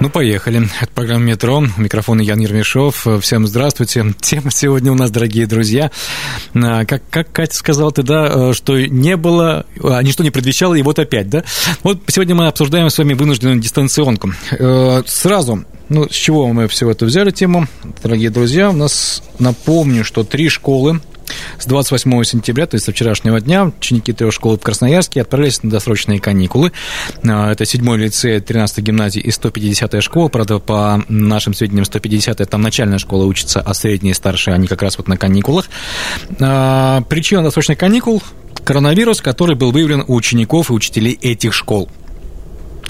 Ну, 0.00 0.10
поехали. 0.10 0.68
Это 0.80 0.92
программа 0.92 1.24
«Метро». 1.24 1.60
Микрофон 1.76 2.20
Ян 2.20 2.38
Ермешов. 2.38 3.04
Всем 3.20 3.48
здравствуйте. 3.48 4.14
Тема 4.20 4.52
сегодня 4.52 4.92
у 4.92 4.94
нас, 4.94 5.10
дорогие 5.10 5.44
друзья. 5.48 5.90
А, 6.54 6.84
как, 6.84 7.02
как 7.10 7.32
Катя 7.32 7.56
сказала 7.56 7.90
ты, 7.90 8.04
да, 8.04 8.30
э, 8.32 8.52
что 8.52 8.80
не 8.80 9.16
было, 9.16 9.66
а, 9.82 10.00
ничто 10.04 10.22
не 10.22 10.30
предвещало, 10.30 10.74
и 10.74 10.82
вот 10.82 11.00
опять, 11.00 11.28
да? 11.28 11.42
Вот 11.82 12.00
сегодня 12.06 12.36
мы 12.36 12.46
обсуждаем 12.46 12.90
с 12.90 12.98
вами 12.98 13.14
вынужденную 13.14 13.58
дистанционку. 13.58 14.32
Э, 14.52 15.02
сразу, 15.04 15.64
ну, 15.88 16.08
с 16.08 16.14
чего 16.14 16.46
мы 16.52 16.68
все 16.68 16.88
это 16.88 17.04
взяли 17.04 17.32
тему? 17.32 17.66
Дорогие 18.00 18.30
друзья, 18.30 18.70
у 18.70 18.74
нас, 18.74 19.24
напомню, 19.40 20.04
что 20.04 20.22
три 20.22 20.48
школы 20.48 21.00
с 21.58 21.66
28 21.66 22.24
сентября, 22.24 22.66
то 22.66 22.76
есть 22.76 22.86
со 22.86 22.92
вчерашнего 22.92 23.40
дня, 23.40 23.66
ученики 23.66 24.12
трех 24.12 24.32
школ 24.32 24.56
в 24.56 24.60
Красноярске 24.60 25.22
отправились 25.22 25.62
на 25.62 25.70
досрочные 25.70 26.20
каникулы. 26.20 26.72
А, 27.26 27.52
это 27.52 27.64
7 27.64 27.96
лицей, 27.96 28.40
13 28.40 28.78
гимназий 28.78 29.20
и 29.20 29.30
150 29.30 30.02
школа. 30.02 30.28
Правда, 30.28 30.58
по 30.58 31.02
нашим 31.08 31.54
сведениям, 31.54 31.84
150 31.84 32.48
там 32.48 32.62
начальная 32.62 32.98
школа 32.98 33.24
учится, 33.24 33.60
а 33.60 33.74
средние 33.74 34.12
и 34.12 34.14
старшие, 34.14 34.54
они 34.54 34.66
как 34.66 34.82
раз 34.82 34.98
вот 34.98 35.08
на 35.08 35.16
каникулах. 35.16 35.68
А, 36.40 37.02
причина 37.02 37.42
досрочных 37.42 37.78
каникул– 37.78 38.22
коронавирус, 38.68 39.22
который 39.22 39.56
был 39.56 39.72
выявлен 39.72 40.04
у 40.06 40.14
учеников 40.14 40.70
и 40.70 40.74
учителей 40.74 41.18
этих 41.22 41.54
школ. 41.54 41.88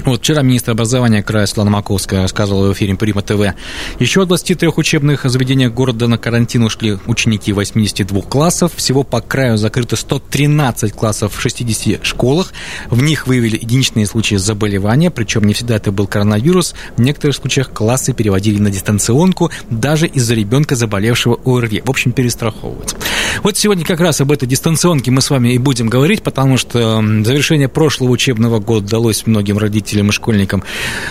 Вот 0.09 0.23
вчера 0.23 0.41
министр 0.41 0.71
образования 0.71 1.23
края 1.23 1.45
Светлана 1.45 1.71
Маковская 1.71 2.23
рассказывала 2.23 2.69
в 2.69 2.73
эфире 2.73 2.95
Прима 2.95 3.21
ТВ. 3.21 3.55
Еще 3.99 4.23
в 4.23 4.27
23 4.27 4.69
учебных 4.69 5.25
заведениях 5.25 5.75
города 5.75 6.07
на 6.07 6.17
карантин 6.17 6.63
ушли 6.63 6.97
ученики 7.07 7.53
82 7.53 8.23
классов. 8.23 8.73
Всего 8.75 9.03
по 9.03 9.21
краю 9.21 9.59
закрыто 9.59 9.97
113 9.97 10.95
классов 10.95 11.35
в 11.37 11.41
60 11.43 12.07
школах. 12.07 12.55
В 12.89 13.03
них 13.03 13.27
выявили 13.27 13.57
единичные 13.57 14.07
случаи 14.07 14.37
заболевания, 14.37 15.11
причем 15.11 15.45
не 15.45 15.53
всегда 15.53 15.77
это 15.77 15.93
был 15.93 16.07
коронавирус. 16.07 16.75
В 16.97 17.03
некоторых 17.03 17.37
случаях 17.37 17.71
классы 17.71 18.15
переводили 18.15 18.59
на 18.59 18.71
дистанционку 18.71 19.51
даже 19.69 20.07
из-за 20.07 20.33
ребенка, 20.33 20.75
заболевшего 20.75 21.39
ОРВИ. 21.45 21.83
В 21.85 21.91
общем, 21.91 22.13
перестраховывать. 22.13 22.95
Вот 23.43 23.59
сегодня 23.59 23.85
как 23.85 24.01
раз 24.01 24.23
об 24.23 24.33
этой 24.33 24.49
дистанционке 24.49 25.11
мы 25.11 25.21
с 25.21 25.29
вами 25.29 25.51
и 25.51 25.59
будем 25.59 25.89
говорить, 25.89 26.23
потому 26.23 26.57
что 26.57 27.03
завершение 27.25 27.69
прошлого 27.69 28.11
учебного 28.11 28.59
года 28.59 28.89
далось 28.89 29.27
многим 29.27 29.59
родителям 29.59 29.98
и 30.07 30.13
школьникам 30.13 30.63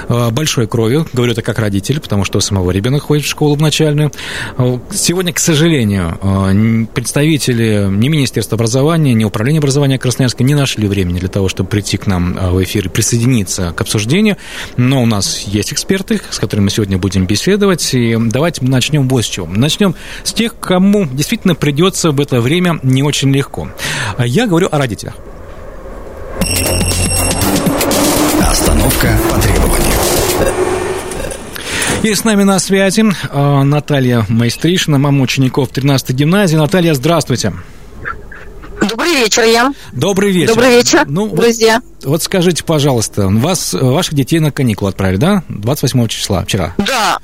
э, 0.07 0.30
большой 0.31 0.67
кровью. 0.67 1.07
Говорю 1.13 1.33
это 1.33 1.41
как 1.41 1.59
родитель, 1.59 1.99
потому 1.99 2.23
что 2.23 2.39
самого 2.39 2.71
ребенок 2.71 3.03
ходит 3.03 3.25
в 3.25 3.27
школу 3.27 3.55
в 3.55 3.61
начальную. 3.61 4.11
Э, 4.57 4.80
сегодня, 4.93 5.33
к 5.33 5.39
сожалению, 5.39 6.17
э, 6.21 6.85
представители 6.93 7.88
ни 7.89 8.08
Министерства 8.08 8.55
образования, 8.55 9.13
ни 9.13 9.23
Управления 9.23 9.59
образования 9.59 9.99
Красноярска 9.99 10.43
не 10.43 10.55
нашли 10.55 10.88
времени 10.88 11.19
для 11.19 11.30
того, 11.30 11.49
чтобы 11.49 11.69
прийти 11.69 11.97
к 11.97 12.08
нам 12.08 12.33
в 12.33 12.63
эфир 12.63 12.85
и 12.85 12.89
присоединиться 12.89 13.73
к 13.75 13.81
обсуждению. 13.81 14.38
Но 14.77 15.03
у 15.03 15.05
нас 15.05 15.41
есть 15.41 15.73
эксперты, 15.73 16.21
с 16.30 16.39
которыми 16.39 16.65
мы 16.65 16.71
сегодня 16.71 16.97
будем 16.97 17.25
беседовать. 17.25 17.93
И 17.93 18.15
давайте 18.17 18.63
начнем 18.63 19.08
вот 19.08 19.25
с 19.25 19.27
чего. 19.27 19.47
Начнем 19.47 19.95
с 20.23 20.33
тех, 20.33 20.58
кому 20.59 21.05
действительно 21.05 21.55
придется 21.55 22.11
в 22.11 22.21
это 22.21 22.39
время 22.42 22.80
не 22.83 23.04
очень 23.04 23.31
легко. 23.33 23.69
Я 24.17 24.48
говорю 24.48 24.69
о 24.71 24.77
родителях. 24.77 25.15
Остановка 28.97 29.17
по 29.30 29.39
требованию. 29.41 29.93
И 32.03 32.13
с 32.13 32.23
нами 32.23 32.43
на 32.43 32.59
связи 32.59 33.03
э, 33.03 33.63
Наталья 33.63 34.25
Майстришина, 34.27 34.97
мама 34.97 35.21
учеников 35.21 35.69
13 35.69 36.11
гимназии. 36.11 36.55
Наталья, 36.55 36.93
здравствуйте. 36.93 37.53
Добрый 38.81 39.15
вечер, 39.15 39.43
Ян. 39.43 39.75
Добрый 39.91 40.31
вечер. 40.31 40.53
Добрый 40.53 40.77
вечер, 40.77 41.05
ну, 41.07 41.27
друзья. 41.27 41.81
Вот, 42.02 42.05
вот 42.05 42.23
скажите, 42.23 42.63
пожалуйста, 42.63 43.27
вас, 43.27 43.73
ваших 43.73 44.13
детей 44.13 44.39
на 44.39 44.52
каникулы 44.52 44.89
отправили, 44.89 45.17
да? 45.17 45.43
28 45.49 46.07
числа, 46.07 46.43
вчера. 46.43 46.73
Да. 46.77 47.19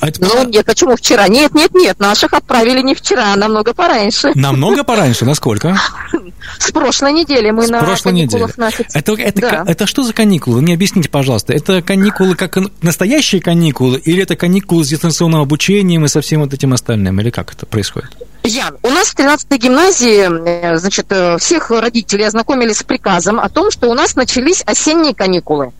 А 0.00 0.08
это 0.08 0.20
Ну, 0.22 0.48
нет, 0.48 0.66
почему 0.66 0.96
вчера? 0.96 1.26
Нет, 1.28 1.54
нет, 1.54 1.74
нет, 1.74 1.98
наших 1.98 2.32
отправили 2.32 2.82
не 2.82 2.94
вчера, 2.94 3.32
а 3.32 3.36
намного 3.36 3.74
пораньше. 3.74 4.32
Намного 4.34 4.84
пораньше, 4.84 5.24
насколько? 5.24 5.76
С 6.58 6.70
прошлой 6.72 7.12
недели 7.12 7.50
мы 7.50 7.66
С 7.66 7.70
на 7.70 7.80
прошлой 7.80 8.12
недели. 8.12 8.30
каникулах 8.42 8.58
наших. 8.58 8.86
Это, 8.94 9.12
это, 9.14 9.40
Да. 9.40 9.64
это 9.66 9.86
что 9.86 10.02
за 10.02 10.12
каникулы? 10.12 10.56
Вы 10.56 10.62
мне 10.62 10.74
объясните, 10.74 11.08
пожалуйста. 11.08 11.52
Это 11.52 11.82
каникулы 11.82 12.34
как 12.34 12.56
настоящие 12.82 13.40
каникулы 13.40 13.98
или 13.98 14.22
это 14.22 14.36
каникулы 14.36 14.84
с 14.84 14.88
дистанционным 14.88 15.40
обучением 15.40 16.04
и 16.04 16.08
со 16.08 16.20
всем 16.20 16.40
вот 16.42 16.54
этим 16.54 16.72
остальным? 16.72 17.20
Или 17.20 17.30
как 17.30 17.52
это 17.52 17.66
происходит? 17.66 18.10
Ян, 18.44 18.76
у 18.82 18.88
нас 18.90 19.08
в 19.08 19.16
13-й 19.16 19.58
гимназии, 19.58 20.72
э, 20.72 20.78
значит, 20.78 21.06
э, 21.10 21.36
всех 21.38 21.70
родителей 21.70 22.24
ознакомились 22.24 22.78
с 22.78 22.82
приказом 22.82 23.40
о 23.40 23.48
том, 23.48 23.70
что 23.70 23.90
у 23.90 23.94
нас 23.94 24.16
начались 24.16 24.62
осенние 24.64 25.14
каникулы. 25.14 25.72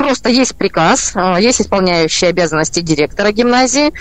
Просто 0.00 0.30
есть 0.30 0.56
приказ, 0.56 1.12
э, 1.14 1.36
есть 1.40 1.60
исполняющие 1.60 2.30
обязанности 2.30 2.80
директора 2.80 3.32
гимназии, 3.32 3.92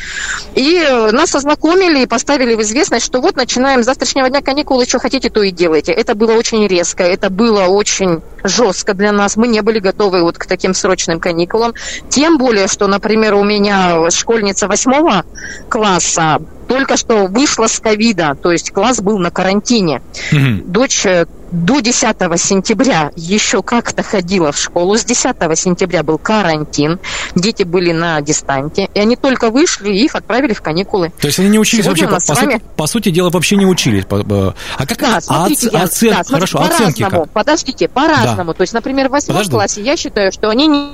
и 0.55 0.77
э, 0.77 1.11
нас 1.11 1.35
ознакомили 1.35 2.03
и 2.03 2.05
поставили 2.05 2.55
в 2.55 2.61
известность, 2.61 3.05
что 3.05 3.19
вот 3.19 3.35
начинаем 3.35 3.83
с 3.83 3.85
завтрашнего 3.85 4.29
дня 4.29 4.41
каникулы, 4.41 4.85
что 4.85 4.99
хотите, 4.99 5.29
то 5.29 5.43
и 5.43 5.51
делайте. 5.51 5.91
Это 5.91 6.15
было 6.15 6.31
очень 6.31 6.65
резко, 6.67 7.03
это 7.03 7.29
было 7.29 7.65
очень 7.65 8.21
жестко 8.45 8.93
для 8.93 9.11
нас. 9.11 9.35
Мы 9.35 9.49
не 9.49 9.59
были 9.59 9.79
готовы 9.79 10.21
вот 10.21 10.37
к 10.37 10.45
таким 10.45 10.73
срочным 10.73 11.19
каникулам. 11.19 11.73
Тем 12.07 12.37
более, 12.37 12.69
что, 12.69 12.87
например, 12.87 13.33
у 13.33 13.43
меня 13.43 14.09
школьница 14.09 14.69
восьмого 14.69 15.25
класса 15.67 16.39
только 16.69 16.97
что 16.97 17.25
вышла 17.25 17.65
с 17.67 17.79
ковида, 17.79 18.37
то 18.41 18.51
есть 18.51 18.71
класс 18.71 19.01
был 19.01 19.17
на 19.17 19.31
карантине. 19.31 20.03
Мгм. 20.31 20.71
Дочь 20.71 21.03
э, 21.03 21.25
до 21.51 21.79
10 21.79 22.15
сентября 22.39 23.11
еще 23.15 23.63
как-то 23.63 24.03
ходила 24.03 24.51
в 24.51 24.57
школу. 24.57 24.95
С 24.95 25.03
10 25.03 25.35
сентября 25.57 26.03
был 26.03 26.19
карантин. 26.19 26.99
Дети 27.33 27.63
были 27.63 27.91
на 27.91 28.21
дистанте. 28.21 28.87
И 28.93 28.99
они 28.99 29.15
только 29.15 29.49
вышли, 29.49 29.89
и 29.89 30.05
их 30.05 30.13
отправили 30.13 30.53
в 30.53 30.61
каникулы. 30.61 31.11
То 31.19 31.25
есть 31.25 31.39
они 31.39 31.49
не 31.49 31.57
учились 31.57 31.85
Сегодня 31.85 32.07
вообще, 32.07 32.27
по, 32.27 32.33
по 32.35 32.39
вами- 32.39 32.53
сути, 32.53 32.63
по 32.75 32.85
сути 32.87 33.09
дела, 33.09 33.29
вообще 33.31 33.55
не 33.55 33.65
учились. 33.65 34.05
По- 34.05 34.23
по- 34.23 34.53
А 34.77 34.85
как 34.85 34.99
Да, 34.99 35.17
а 35.17 35.21
смотрите, 35.21 35.67
оц- 35.69 35.73
я- 35.73 35.83
оцен- 35.85 36.09
да, 36.11 36.23
смотрите, 36.23 36.33
Хорошо, 36.33 36.59
оценки 36.59 37.01
по-разному. 37.01 37.23
как? 37.25 37.31
Подождите, 37.33 37.87
по-разному. 37.89 38.53
То 38.53 38.61
есть, 38.61 38.73
например, 38.73 39.07
в 39.07 39.11
восьмом 39.11 39.37
Подожду. 39.37 39.57
классе 39.57 39.81
я 39.81 39.97
считаю, 39.97 40.31
что 40.31 40.49
они 40.51 40.67
не 40.67 40.89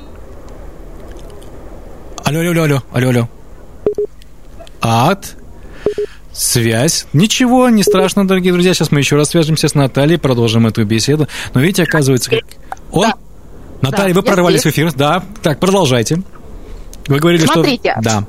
Алло, 2.24 2.40
алло, 2.40 2.63
алло, 2.63 2.81
алло, 2.94 3.09
алло. 3.09 3.28
От. 4.81 5.36
Связь. 6.35 7.06
Ничего, 7.13 7.69
не 7.69 7.81
страшно, 7.84 8.28
дорогие 8.28 8.51
друзья. 8.51 8.73
Сейчас 8.73 8.91
мы 8.91 9.00
еще 9.00 9.16
раз 9.16 9.29
свяжемся 9.29 9.69
с 9.69 9.73
Натальей, 9.73 10.18
продолжим 10.18 10.68
эту 10.68 10.84
беседу. 10.84 11.28
Но 11.53 11.62
видите, 11.62 11.84
оказывается, 11.84 12.29
как... 12.29 12.41
О, 12.91 13.03
Да. 13.03 13.13
Наталья, 13.81 14.13
Да, 14.13 14.19
вы 14.19 14.25
прорвались 14.25 14.59
в 14.59 14.62
здесь. 14.63 14.74
эфир. 14.74 14.94
Да, 14.94 15.24
так, 15.41 15.59
продолжайте. 15.59 16.22
Вы 17.07 17.19
говорили, 17.19 17.45
Смотрите. 17.45 17.91
что... 17.94 18.01
Да. 18.01 18.24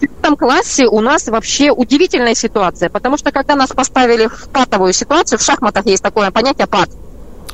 В 0.00 0.04
этом 0.20 0.36
классе 0.36 0.86
у 0.86 1.00
нас 1.00 1.28
вообще 1.28 1.70
удивительная 1.70 2.34
ситуация, 2.34 2.88
потому 2.88 3.16
что 3.16 3.30
когда 3.30 3.54
нас 3.54 3.70
поставили 3.70 4.26
в 4.26 4.48
патовую 4.48 4.92
ситуацию, 4.92 5.38
в 5.38 5.42
шахматах 5.42 5.86
есть 5.86 6.02
такое 6.02 6.30
понятие 6.30 6.66
пат. 6.66 6.88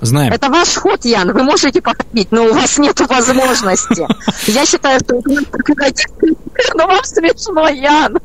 Знаем. 0.01 0.33
Это 0.33 0.49
ваш 0.49 0.75
ход, 0.75 1.05
Ян, 1.05 1.33
вы 1.33 1.43
можете 1.43 1.81
походить, 1.81 2.31
но 2.31 2.45
у 2.45 2.53
вас 2.53 2.79
нет 2.79 3.01
возможности. 3.09 4.07
Я 4.47 4.67
считаю, 4.67 5.01
что 5.01 5.21
ну 6.75 6.87
вам 6.87 7.05
смешно, 7.05 7.69
Ян. 7.69 8.19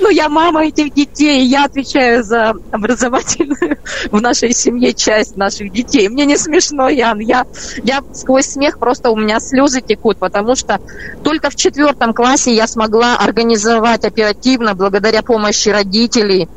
Ну 0.00 0.10
я 0.10 0.28
мама 0.28 0.66
этих 0.66 0.92
детей, 0.92 1.44
я 1.46 1.64
отвечаю 1.64 2.24
за 2.24 2.54
образовательную 2.72 3.78
в 4.10 4.20
нашей 4.20 4.52
семье 4.52 4.92
часть 4.92 5.36
наших 5.36 5.72
детей. 5.72 6.08
Мне 6.08 6.24
не 6.26 6.36
смешно, 6.36 6.88
Ян. 6.88 7.18
Я, 7.20 7.46
я 7.82 8.00
сквозь 8.12 8.46
смех 8.46 8.78
просто 8.78 9.10
у 9.10 9.16
меня 9.16 9.40
слезы 9.40 9.80
текут, 9.80 10.18
потому 10.18 10.56
что 10.56 10.80
только 11.22 11.50
в 11.50 11.56
четвертом 11.56 12.12
классе 12.12 12.54
я 12.54 12.66
смогла 12.66 13.16
организовать 13.16 14.04
оперативно, 14.04 14.74
благодаря 14.74 15.22
помощи 15.22 15.68
родителей, 15.68 16.48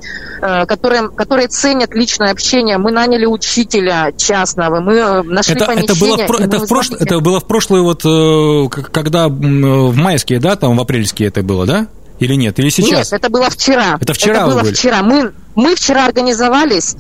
э, 0.41 0.65
которые, 0.65 1.09
которые 1.09 1.47
ценят 1.47 1.93
личное 1.93 2.31
общение. 2.31 2.77
Мы 2.77 2.91
наняли 2.91 3.25
учителя 3.25 4.11
частного, 4.47 4.79
мы 4.79 4.93
э, 4.93 5.21
нашли 5.23 5.55
Это, 5.55 5.65
это, 5.65 5.73
помещение. 5.95 6.27
было 6.27 6.37
в, 6.37 6.41
это, 6.41 6.59
в 6.59 6.71
прош- 6.71 6.95
это 6.97 7.19
было 7.19 7.39
в 7.39 7.45
прошлое, 7.45 7.81
вот, 7.81 8.05
э, 8.05 8.81
когда 8.91 9.25
э, 9.25 9.29
в 9.29 9.95
майские, 9.95 10.39
да, 10.39 10.55
там 10.55 10.77
в 10.77 10.81
апрельские 10.81 11.27
это 11.29 11.43
было, 11.43 11.65
да? 11.65 11.87
Или 12.19 12.33
нет? 12.33 12.57
Или 12.59 12.69
сейчас? 12.69 13.11
Нет, 13.11 13.21
это 13.21 13.29
было 13.29 13.47
вчера. 13.49 13.97
Это 13.99 14.13
вчера 14.13 14.45
вы 14.47 14.53
было 14.53 14.61
были? 14.63 14.73
вчера. 14.73 15.03
Мы, 15.03 15.33
Мы 15.53 15.75
вчера 15.75 16.05
организовались 16.05 16.95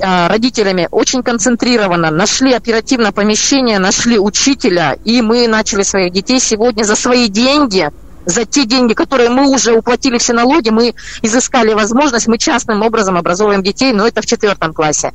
а, 0.00 0.28
родителями 0.28 0.88
очень 0.90 1.22
концентрированно, 1.22 2.10
нашли 2.10 2.52
оперативно 2.52 3.12
помещение, 3.12 3.78
нашли 3.78 4.18
учителя, 4.18 4.96
и 5.04 5.22
мы 5.22 5.46
начали 5.46 5.82
своих 5.84 6.12
детей 6.12 6.40
сегодня 6.40 6.82
за 6.82 6.96
свои 6.96 7.28
деньги 7.28 7.90
за 8.26 8.44
те 8.44 8.66
деньги, 8.66 8.92
которые 8.92 9.30
мы 9.30 9.48
уже 9.48 9.72
уплатили 9.72 10.18
все 10.18 10.34
налоги, 10.34 10.70
мы 10.70 10.94
изыскали 11.22 11.72
возможность, 11.72 12.26
мы 12.26 12.36
частным 12.36 12.82
образом 12.82 13.16
образовываем 13.16 13.62
детей, 13.62 13.92
но 13.92 14.06
это 14.06 14.20
в 14.20 14.26
четвертом 14.26 14.74
классе. 14.74 15.12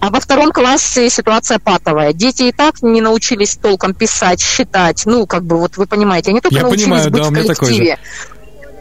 А 0.00 0.10
во 0.10 0.20
втором 0.20 0.52
классе 0.52 1.10
ситуация 1.10 1.58
патовая. 1.58 2.12
Дети 2.12 2.44
и 2.44 2.52
так 2.52 2.82
не 2.82 3.00
научились 3.00 3.56
толком 3.56 3.94
писать, 3.94 4.40
считать, 4.40 5.02
ну, 5.06 5.26
как 5.26 5.44
бы, 5.44 5.58
вот 5.58 5.76
вы 5.76 5.86
понимаете, 5.86 6.30
они 6.30 6.40
только 6.40 6.56
Я 6.56 6.62
научились 6.62 6.84
понимаю, 6.84 7.10
быть 7.10 7.22
да, 7.22 7.28
в 7.28 7.32
коллективе. 7.32 7.98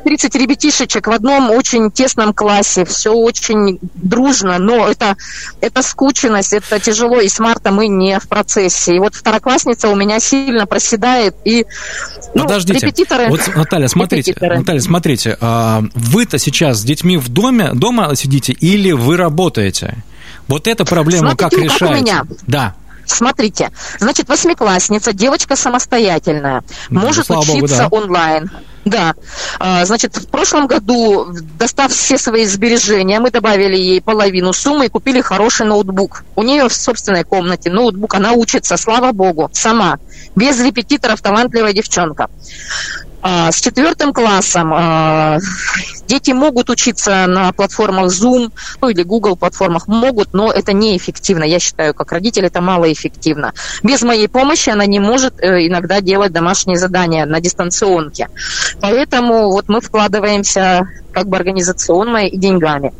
30 0.03 0.35
ребятишечек 0.35 1.07
в 1.07 1.11
одном 1.11 1.51
очень 1.51 1.91
тесном 1.91 2.33
классе, 2.33 2.85
все 2.85 3.13
очень 3.13 3.79
дружно, 3.95 4.57
но 4.59 4.87
это, 4.87 5.15
это 5.61 5.81
скученность, 5.81 6.53
это 6.53 6.79
тяжело, 6.79 7.19
и 7.19 7.27
с 7.27 7.39
марта 7.39 7.71
мы 7.71 7.87
не 7.87 8.19
в 8.19 8.27
процессе. 8.27 8.95
И 8.95 8.99
вот 8.99 9.15
второклассница 9.15 9.89
у 9.89 9.95
меня 9.95 10.19
сильно 10.19 10.65
проседает, 10.65 11.35
и 11.45 11.65
ну, 12.33 12.43
Подождите. 12.43 12.85
репетиторы... 12.85 13.29
Вот, 13.29 13.41
Наталья, 13.55 13.87
смотрите, 13.87 14.31
репетиторы. 14.31 14.59
Наталья, 14.59 14.79
смотрите, 14.79 15.37
а, 15.41 15.83
вы-то 15.93 16.39
сейчас 16.39 16.79
с 16.79 16.83
детьми 16.83 17.17
в 17.17 17.29
доме, 17.29 17.71
дома 17.73 18.15
сидите 18.15 18.53
или 18.53 18.91
вы 18.91 19.17
работаете? 19.17 20.03
Вот 20.47 20.67
эта 20.67 20.85
проблема 20.85 21.31
Смотрите, 21.31 21.69
как 21.69 21.79
как 21.79 21.89
у 21.89 21.93
меня. 21.93 22.23
Да. 22.47 22.75
Смотрите, 23.05 23.71
значит, 23.99 24.29
восьмиклассница, 24.29 25.13
девочка 25.13 25.55
самостоятельная, 25.55 26.63
Ну, 26.89 27.01
может 27.01 27.25
слава 27.25 27.45
богу, 27.45 27.65
учиться 27.65 27.77
да. 27.77 27.87
онлайн. 27.87 28.49
Да. 28.85 29.13
А, 29.59 29.85
Значит, 29.85 30.17
в 30.17 30.27
прошлом 30.27 30.67
году, 30.67 31.27
достав 31.59 31.91
все 31.91 32.17
свои 32.17 32.45
сбережения, 32.45 33.19
мы 33.19 33.29
добавили 33.29 33.75
ей 33.77 34.01
половину 34.01 34.53
суммы 34.53 34.87
и 34.87 34.89
купили 34.89 35.21
хороший 35.21 35.65
ноутбук. 35.67 36.23
У 36.35 36.43
нее 36.43 36.67
в 36.67 36.73
собственной 36.73 37.23
комнате 37.23 37.69
ноутбук, 37.69 38.15
она 38.15 38.31
учится, 38.31 38.77
слава 38.77 39.11
богу, 39.11 39.49
сама, 39.53 39.99
без 40.35 40.59
репетиторов, 40.59 41.21
талантливая 41.21 41.73
девчонка. 41.73 42.29
А, 43.21 43.51
С 43.51 43.61
четвертым 43.61 44.13
классом 44.13 44.73
а, 44.73 45.37
дети 46.07 46.31
могут 46.31 46.69
учиться 46.69 47.27
на 47.27 47.53
платформах 47.53 48.07
Zoom, 48.07 48.51
ну 48.81 48.89
или 48.89 49.03
Google 49.03 49.35
платформах 49.35 49.87
могут, 49.87 50.33
но 50.33 50.51
это 50.51 50.73
неэффективно. 50.73 51.43
Я 51.43 51.59
считаю, 51.59 51.93
как 51.93 52.11
родитель, 52.11 52.45
это 52.45 52.61
малоэффективно. 52.61 53.53
Без 53.83 54.01
моей 54.01 54.27
помощи 54.27 54.69
она 54.69 54.87
не 54.87 54.99
может 54.99 55.39
э, 55.39 55.67
иногда 55.67 56.01
делать 56.01 56.31
домашние 56.31 56.77
задания 56.77 57.25
на 57.25 57.39
дистанционке. 57.39 58.27
Поэтому 58.81 59.51
вот 59.51 59.69
мы 59.69 59.81
вкладываемся 59.81 60.87
как 61.11 61.27
бы 61.27 61.37
организационно 61.37 62.27
и 62.27 62.37
деньгами. 62.37 62.93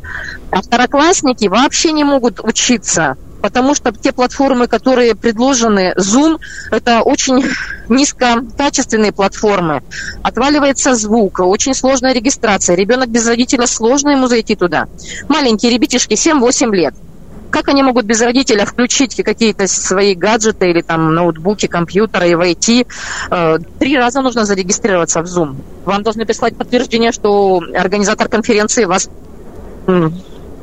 А 0.50 0.62
второклассники 0.62 1.46
вообще 1.48 1.92
не 1.92 2.04
могут 2.04 2.38
учиться 2.40 3.16
потому 3.42 3.74
что 3.74 3.92
те 3.92 4.12
платформы, 4.12 4.68
которые 4.68 5.14
предложены, 5.14 5.94
Zoom, 5.98 6.38
это 6.70 7.02
очень 7.02 7.44
низкокачественные 7.88 9.12
платформы. 9.12 9.82
Отваливается 10.22 10.94
звук, 10.94 11.40
очень 11.40 11.74
сложная 11.74 12.14
регистрация. 12.14 12.76
Ребенок 12.76 13.08
без 13.10 13.26
родителя, 13.26 13.66
сложно 13.66 14.10
ему 14.10 14.28
зайти 14.28 14.54
туда. 14.54 14.86
Маленькие 15.28 15.72
ребятишки, 15.72 16.14
7-8 16.14 16.74
лет. 16.74 16.94
Как 17.50 17.68
они 17.68 17.82
могут 17.82 18.06
без 18.06 18.22
родителя 18.22 18.64
включить 18.64 19.22
какие-то 19.22 19.66
свои 19.66 20.14
гаджеты 20.14 20.70
или 20.70 20.80
там 20.80 21.14
ноутбуки, 21.14 21.66
компьютеры 21.66 22.30
и 22.30 22.34
войти? 22.34 22.86
Э, 23.30 23.58
Три 23.78 23.98
раза 23.98 24.22
нужно 24.22 24.46
зарегистрироваться 24.46 25.20
в 25.20 25.26
Zoom. 25.26 25.56
Вам 25.84 26.02
должны 26.02 26.24
прислать 26.24 26.56
подтверждение, 26.56 27.12
что 27.12 27.60
организатор 27.74 28.28
конференции 28.28 28.86
вас 28.86 29.10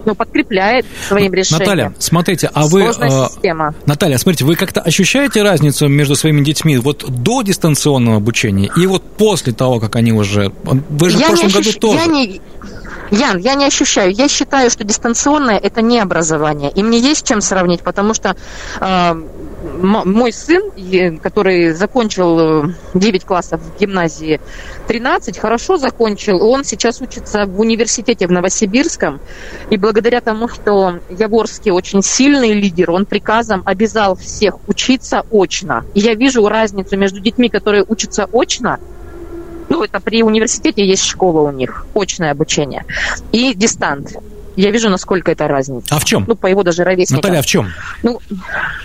ну, 0.05 0.15
подкрепляет 0.15 0.85
своим 1.07 1.33
решением. 1.33 1.59
Наталья, 1.59 1.93
смотрите, 1.99 2.49
а 2.53 2.67
вы... 2.67 2.81
Сложная 2.81 3.25
э, 3.25 3.27
система. 3.29 3.73
Наталья, 3.85 4.17
смотрите, 4.17 4.45
вы 4.45 4.55
как-то 4.55 4.81
ощущаете 4.81 5.43
разницу 5.43 5.87
между 5.87 6.15
своими 6.15 6.43
детьми 6.43 6.77
вот 6.77 7.05
до 7.07 7.41
дистанционного 7.41 8.17
обучения 8.17 8.69
и 8.75 8.87
вот 8.87 9.03
после 9.03 9.53
того, 9.53 9.79
как 9.79 9.95
они 9.95 10.11
уже... 10.11 10.51
Вы 10.63 11.09
же 11.09 11.17
в 11.17 11.21
Я 11.21 11.27
прошлом 11.27 11.47
не 11.47 11.53
году 11.53 11.69
ощущ- 11.69 11.79
тоже... 11.79 11.99
я 11.99 12.05
не- 12.05 12.41
Ян, 13.11 13.37
я 13.39 13.55
не 13.55 13.65
ощущаю. 13.65 14.11
Я 14.11 14.27
считаю, 14.27 14.69
что 14.69 14.83
дистанционное 14.83 15.57
это 15.57 15.81
не 15.81 15.99
образование. 15.99 16.71
И 16.71 16.83
мне 16.83 16.99
есть 16.99 17.27
чем 17.27 17.41
сравнить, 17.41 17.81
потому 17.81 18.13
что 18.13 18.35
э, 18.79 19.23
мой 19.81 20.33
сын, 20.33 21.17
который 21.19 21.71
закончил 21.71 22.65
э, 22.65 22.73
9 22.93 23.25
классов 23.25 23.61
в 23.61 23.79
гимназии 23.79 24.39
13, 24.87 25.37
хорошо 25.37 25.77
закончил. 25.77 26.43
Он 26.43 26.63
сейчас 26.63 27.01
учится 27.01 27.45
в 27.45 27.59
университете 27.59 28.27
в 28.27 28.31
Новосибирском. 28.31 29.19
И 29.69 29.77
благодаря 29.77 30.21
тому, 30.21 30.47
что 30.47 30.99
Яворский 31.09 31.71
очень 31.71 32.03
сильный 32.03 32.53
лидер, 32.53 32.91
он 32.91 33.05
приказом 33.05 33.61
обязал 33.65 34.15
всех 34.15 34.55
учиться 34.67 35.25
очно. 35.31 35.85
И 35.93 36.01
я 36.01 36.13
вижу 36.13 36.47
разницу 36.47 36.97
между 36.97 37.19
детьми, 37.19 37.49
которые 37.49 37.83
учатся 37.87 38.27
очно, 38.31 38.79
ну, 39.69 39.83
это 39.83 39.99
при 39.99 40.23
университете 40.23 40.85
есть 40.85 41.05
школа 41.05 41.47
у 41.47 41.51
них, 41.51 41.85
очное 41.93 42.31
обучение, 42.31 42.85
и 43.31 43.53
дистант. 43.53 44.13
Я 44.55 44.71
вижу, 44.71 44.89
насколько 44.89 45.31
это 45.31 45.47
разница. 45.47 45.95
А 45.95 45.99
в 45.99 46.05
чем? 46.05 46.25
Ну, 46.27 46.35
по 46.35 46.47
его 46.47 46.63
даже 46.63 46.83
ровесникам. 46.83 47.17
Наталья, 47.17 47.39
а 47.39 47.41
в 47.43 47.45
чем? 47.45 47.67
Ну, 48.03 48.19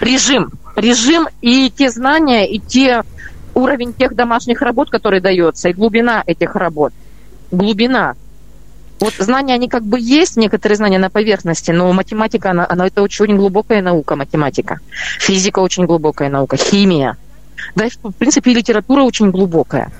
режим. 0.00 0.52
Режим 0.84 1.28
и 1.40 1.70
те 1.70 1.88
знания, 1.88 2.46
и 2.46 2.58
те 2.58 3.04
уровень 3.54 3.94
тех 3.94 4.14
домашних 4.14 4.60
работ, 4.60 4.90
которые 4.90 5.22
дается, 5.22 5.70
и 5.70 5.72
глубина 5.72 6.22
этих 6.26 6.54
работ. 6.56 6.92
Глубина. 7.50 8.16
Вот 9.00 9.14
знания, 9.18 9.54
они 9.54 9.70
как 9.70 9.82
бы 9.82 9.98
есть, 9.98 10.36
некоторые 10.36 10.76
знания 10.76 10.98
на 10.98 11.08
поверхности, 11.08 11.70
но 11.70 11.90
математика, 11.94 12.50
она, 12.50 12.66
она 12.68 12.86
это 12.86 13.00
очень, 13.00 13.34
глубокая 13.34 13.80
наука, 13.80 14.14
математика. 14.14 14.80
Физика 15.20 15.60
очень 15.60 15.86
глубокая 15.86 16.28
наука, 16.28 16.58
химия. 16.58 17.16
Да, 17.74 17.86
в 18.02 18.12
принципе, 18.12 18.50
и 18.50 18.54
литература 18.54 19.04
очень 19.04 19.30
глубокая. 19.30 19.90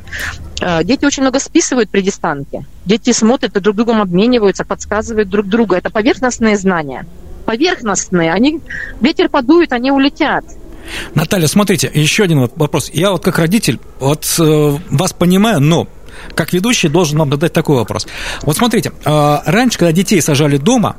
Э, 0.60 0.84
Дети 0.84 1.06
очень 1.06 1.22
много 1.22 1.40
списывают 1.40 1.88
при 1.88 2.02
дистанте. 2.02 2.66
Дети 2.84 3.12
смотрят 3.12 3.56
и 3.56 3.60
друг 3.60 3.74
другом 3.74 4.02
обмениваются, 4.02 4.66
подсказывают 4.66 5.30
друг 5.30 5.46
друга. 5.46 5.76
Это 5.76 5.88
поверхностные 5.88 6.58
знания. 6.58 7.06
Поверхностные. 7.46 8.34
Они, 8.34 8.60
ветер 9.00 9.30
подует, 9.30 9.72
они 9.72 9.90
улетят. 9.90 10.44
Наталья, 11.14 11.46
смотрите, 11.46 11.90
еще 11.92 12.24
один 12.24 12.48
вопрос. 12.56 12.90
Я 12.92 13.10
вот 13.10 13.22
как 13.24 13.38
родитель 13.38 13.78
вот 14.00 14.24
э, 14.38 14.76
вас 14.90 15.12
понимаю, 15.12 15.60
но 15.60 15.88
как 16.34 16.52
ведущий 16.52 16.88
должен 16.88 17.18
вам 17.18 17.30
задать 17.30 17.52
такой 17.52 17.76
вопрос. 17.76 18.06
Вот 18.42 18.56
смотрите, 18.56 18.92
э, 19.04 19.38
раньше, 19.46 19.78
когда 19.78 19.92
детей 19.92 20.20
сажали 20.20 20.56
дома, 20.56 20.96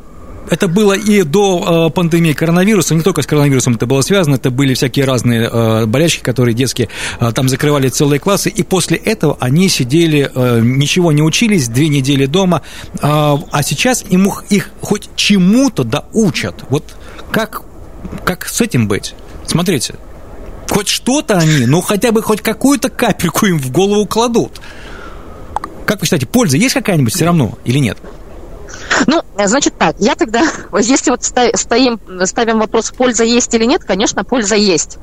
это 0.47 0.67
было 0.67 0.93
и 0.93 1.23
до 1.23 1.87
э, 1.87 1.93
пандемии 1.93 2.33
коронавируса, 2.33 2.93
не 2.93 3.01
только 3.01 3.23
с 3.23 3.25
коронавирусом 3.25 3.75
это 3.75 3.87
было 3.87 4.01
связано, 4.01 4.35
это 4.35 4.51
были 4.51 4.75
всякие 4.75 5.05
разные 5.05 5.49
э, 5.51 5.85
болячки, 5.87 6.21
которые 6.21 6.53
детские, 6.53 6.89
э, 7.19 7.31
там 7.33 7.49
закрывали 7.49 7.89
целые 7.89 8.19
классы, 8.19 8.49
и 8.49 8.61
после 8.61 8.97
этого 8.97 9.37
они 9.39 9.69
сидели, 9.69 10.29
ничего 10.61 11.11
не 11.11 11.23
учились, 11.23 11.67
две 11.67 11.87
недели 11.89 12.27
дома, 12.27 12.61
а 13.01 13.63
сейчас 13.63 14.05
им 14.07 14.29
их- 14.49 14.69
хоть 14.81 15.09
чему-то 15.15 15.83
да 15.83 16.05
учат. 16.13 16.63
Вот 16.69 16.95
как, 17.31 17.63
как 18.23 18.45
с 18.47 18.61
этим 18.61 18.87
быть? 18.87 19.15
Смотрите, 19.47 19.95
хоть 20.69 20.87
что-то 20.87 21.37
они, 21.37 21.65
ну 21.65 21.81
хотя 21.81 22.11
бы 22.11 22.21
хоть 22.21 22.41
какую-то 22.41 22.89
капельку 22.89 23.45
им 23.45 23.59
в 23.59 23.71
голову 23.71 24.05
кладут. 24.05 24.59
Как 25.85 25.99
вы 25.99 26.05
считаете, 26.05 26.25
польза 26.25 26.57
есть 26.57 26.73
какая-нибудь 26.73 27.13
все 27.13 27.25
равно 27.25 27.57
или 27.63 27.77
нет? 27.77 27.97
Ну, 29.07 29.21
значит 29.37 29.77
так, 29.77 29.95
я 29.99 30.15
тогда, 30.15 30.43
если 30.79 31.11
вот 31.11 31.23
стоим, 31.23 31.99
ставим 32.25 32.59
вопрос, 32.59 32.91
польза 32.91 33.23
есть 33.23 33.53
или 33.53 33.65
нет, 33.65 33.83
конечно, 33.83 34.23
польза 34.23 34.55
есть. 34.55 34.97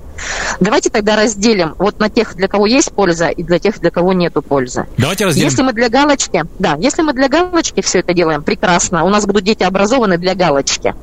Давайте 0.61 0.91
тогда 0.91 1.17
разделим 1.17 1.75
вот 1.79 1.99
на 1.99 2.09
тех, 2.09 2.35
для 2.37 2.49
кого 2.49 2.67
есть 2.67 2.93
польза, 2.93 3.29
и 3.29 3.43
для 3.43 3.59
тех, 3.59 3.81
для 3.81 3.91
кого 3.91 4.13
нету 4.13 4.43
пользы. 4.43 4.87
Давайте 4.99 5.25
разделим. 5.25 5.49
Если 5.49 5.63
мы 5.63 5.73
для 5.73 5.89
галочки, 5.89 6.45
да, 6.59 6.77
если 6.79 7.03
мы 7.03 7.13
для 7.13 7.29
галочки 7.29 7.81
все 7.81 8.01
это 8.01 8.13
делаем, 8.13 8.43
прекрасно. 8.43 9.05
У 9.05 9.09
нас 9.09 9.27
будут 9.27 9.45
дети 9.45 9.63
образованы 9.63 10.19
для 10.19 10.35
галочки. 10.35 10.95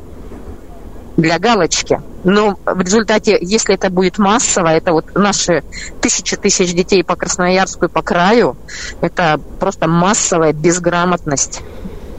Для 1.17 1.39
галочки. 1.39 2.01
Но 2.23 2.57
в 2.65 2.81
результате, 2.81 3.37
если 3.39 3.75
это 3.75 3.89
будет 3.89 4.17
массово, 4.17 4.69
это 4.69 4.91
вот 4.91 5.05
наши 5.15 5.63
тысячи 6.01 6.35
тысяч 6.35 6.73
детей 6.73 7.03
по 7.03 7.15
Красноярску 7.15 7.85
и 7.85 7.89
по 7.89 8.01
краю, 8.01 8.57
это 9.01 9.39
просто 9.59 9.87
массовая 9.87 10.53
безграмотность. 10.53 11.61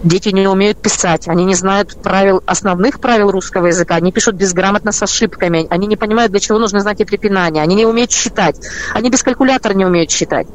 Дети 0.03 0.31
не 0.31 0.49
умеют 0.49 0.79
писать, 0.79 1.29
они 1.29 1.45
не 1.45 1.55
знают 1.55 1.95
правил, 2.03 2.43
основных 2.47 3.01
правил 3.01 3.31
русского 3.31 3.67
языка, 3.67 3.97
они 3.97 4.13
пишут 4.13 4.35
безграмотно 4.35 4.93
с 4.93 5.03
ошибками, 5.03 5.67
они 5.69 5.87
не 5.87 5.97
понимают, 5.97 6.33
для 6.33 6.41
чего 6.41 6.59
нужны 6.59 6.81
знаки 6.81 7.05
препинания, 7.05 7.61
они 7.61 7.75
не 7.75 7.85
умеют 7.85 8.11
считать, 8.11 8.57
они 8.95 9.11
без 9.11 9.23
калькулятора 9.23 9.75
не 9.75 9.85
умеют 9.85 10.11
считать 10.11 10.47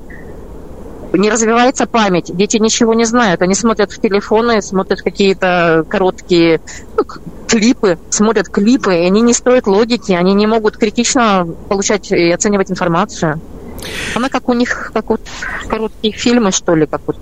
не 1.17 1.29
развивается 1.29 1.85
память, 1.85 2.31
дети 2.33 2.57
ничего 2.57 2.93
не 2.93 3.05
знают, 3.05 3.41
они 3.41 3.55
смотрят 3.55 3.91
в 3.91 3.99
телефоны, 3.99 4.61
смотрят 4.61 4.99
какие-то 5.01 5.83
короткие 5.89 6.59
ну, 6.97 7.03
клипы, 7.47 7.97
смотрят 8.09 8.47
клипы, 8.49 8.95
и 8.95 9.05
они 9.05 9.21
не 9.21 9.33
строят 9.33 9.67
логики, 9.67 10.11
они 10.11 10.33
не 10.33 10.47
могут 10.47 10.77
критично 10.77 11.45
получать 11.67 12.11
и 12.11 12.31
оценивать 12.31 12.71
информацию. 12.71 13.41
Она 14.15 14.29
как 14.29 14.49
у 14.49 14.53
них, 14.53 14.91
как 14.93 15.09
вот 15.09 15.21
короткие 15.67 16.13
фильмы, 16.13 16.51
что 16.51 16.75
ли, 16.75 16.85
как 16.85 17.01
вот. 17.05 17.17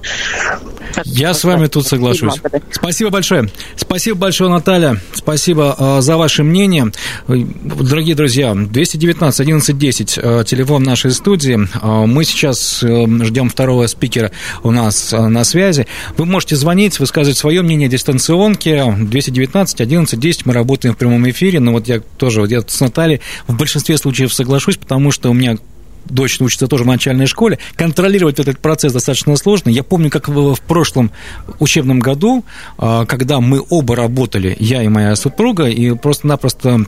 Я 1.05 1.33
с 1.33 1.43
вами 1.43 1.67
тут 1.67 1.87
соглашусь. 1.87 2.33
Спасибо 2.71 3.09
большое. 3.09 3.49
Спасибо 3.75 4.17
большое, 4.17 4.49
Наталья. 4.49 4.99
Спасибо 5.13 5.75
э, 5.77 6.01
за 6.01 6.17
ваше 6.17 6.43
мнение. 6.43 6.91
Дорогие 7.27 8.15
друзья, 8.15 8.53
219 8.53 9.39
11 9.39 9.77
10, 9.77 10.19
э, 10.21 10.43
телефон 10.45 10.83
нашей 10.83 11.11
студии. 11.11 11.67
Э, 11.81 12.05
мы 12.05 12.23
сейчас 12.25 12.83
э, 12.83 13.05
ждем 13.23 13.49
второго 13.49 13.87
спикера 13.87 14.31
у 14.61 14.71
нас 14.71 15.13
э, 15.13 15.27
на 15.27 15.43
связи. 15.43 15.87
Вы 16.17 16.25
можете 16.25 16.55
звонить, 16.55 16.99
высказывать 16.99 17.37
свое 17.37 17.61
мнение 17.61 17.87
о 17.87 17.91
дистанционке. 17.91 18.95
219 18.99 19.81
11 19.81 20.19
10, 20.19 20.45
мы 20.45 20.53
работаем 20.53 20.93
в 20.93 20.97
прямом 20.97 21.27
эфире. 21.29 21.59
Но 21.59 21.71
вот 21.71 21.87
я 21.87 22.01
тоже, 22.17 22.41
вот 22.41 22.51
я 22.51 22.61
с 22.61 22.79
Натальей 22.79 23.21
в 23.47 23.55
большинстве 23.55 23.97
случаев 23.97 24.33
соглашусь, 24.33 24.77
потому 24.77 25.11
что 25.11 25.29
у 25.29 25.33
меня 25.33 25.57
дочь 26.05 26.39
учится 26.39 26.67
тоже 26.67 26.83
в 26.83 26.87
начальной 26.87 27.27
школе, 27.27 27.59
контролировать 27.75 28.39
этот 28.39 28.59
процесс 28.59 28.93
достаточно 28.93 29.35
сложно. 29.35 29.69
Я 29.69 29.83
помню, 29.83 30.09
как 30.09 30.27
в, 30.27 30.55
прошлом 30.67 31.11
учебном 31.59 31.99
году, 31.99 32.43
а, 32.77 33.05
когда 33.05 33.39
мы 33.39 33.63
оба 33.69 33.95
работали, 33.95 34.55
я 34.59 34.83
и 34.83 34.87
моя 34.87 35.15
супруга, 35.15 35.65
и 35.65 35.93
просто-напросто 35.95 36.85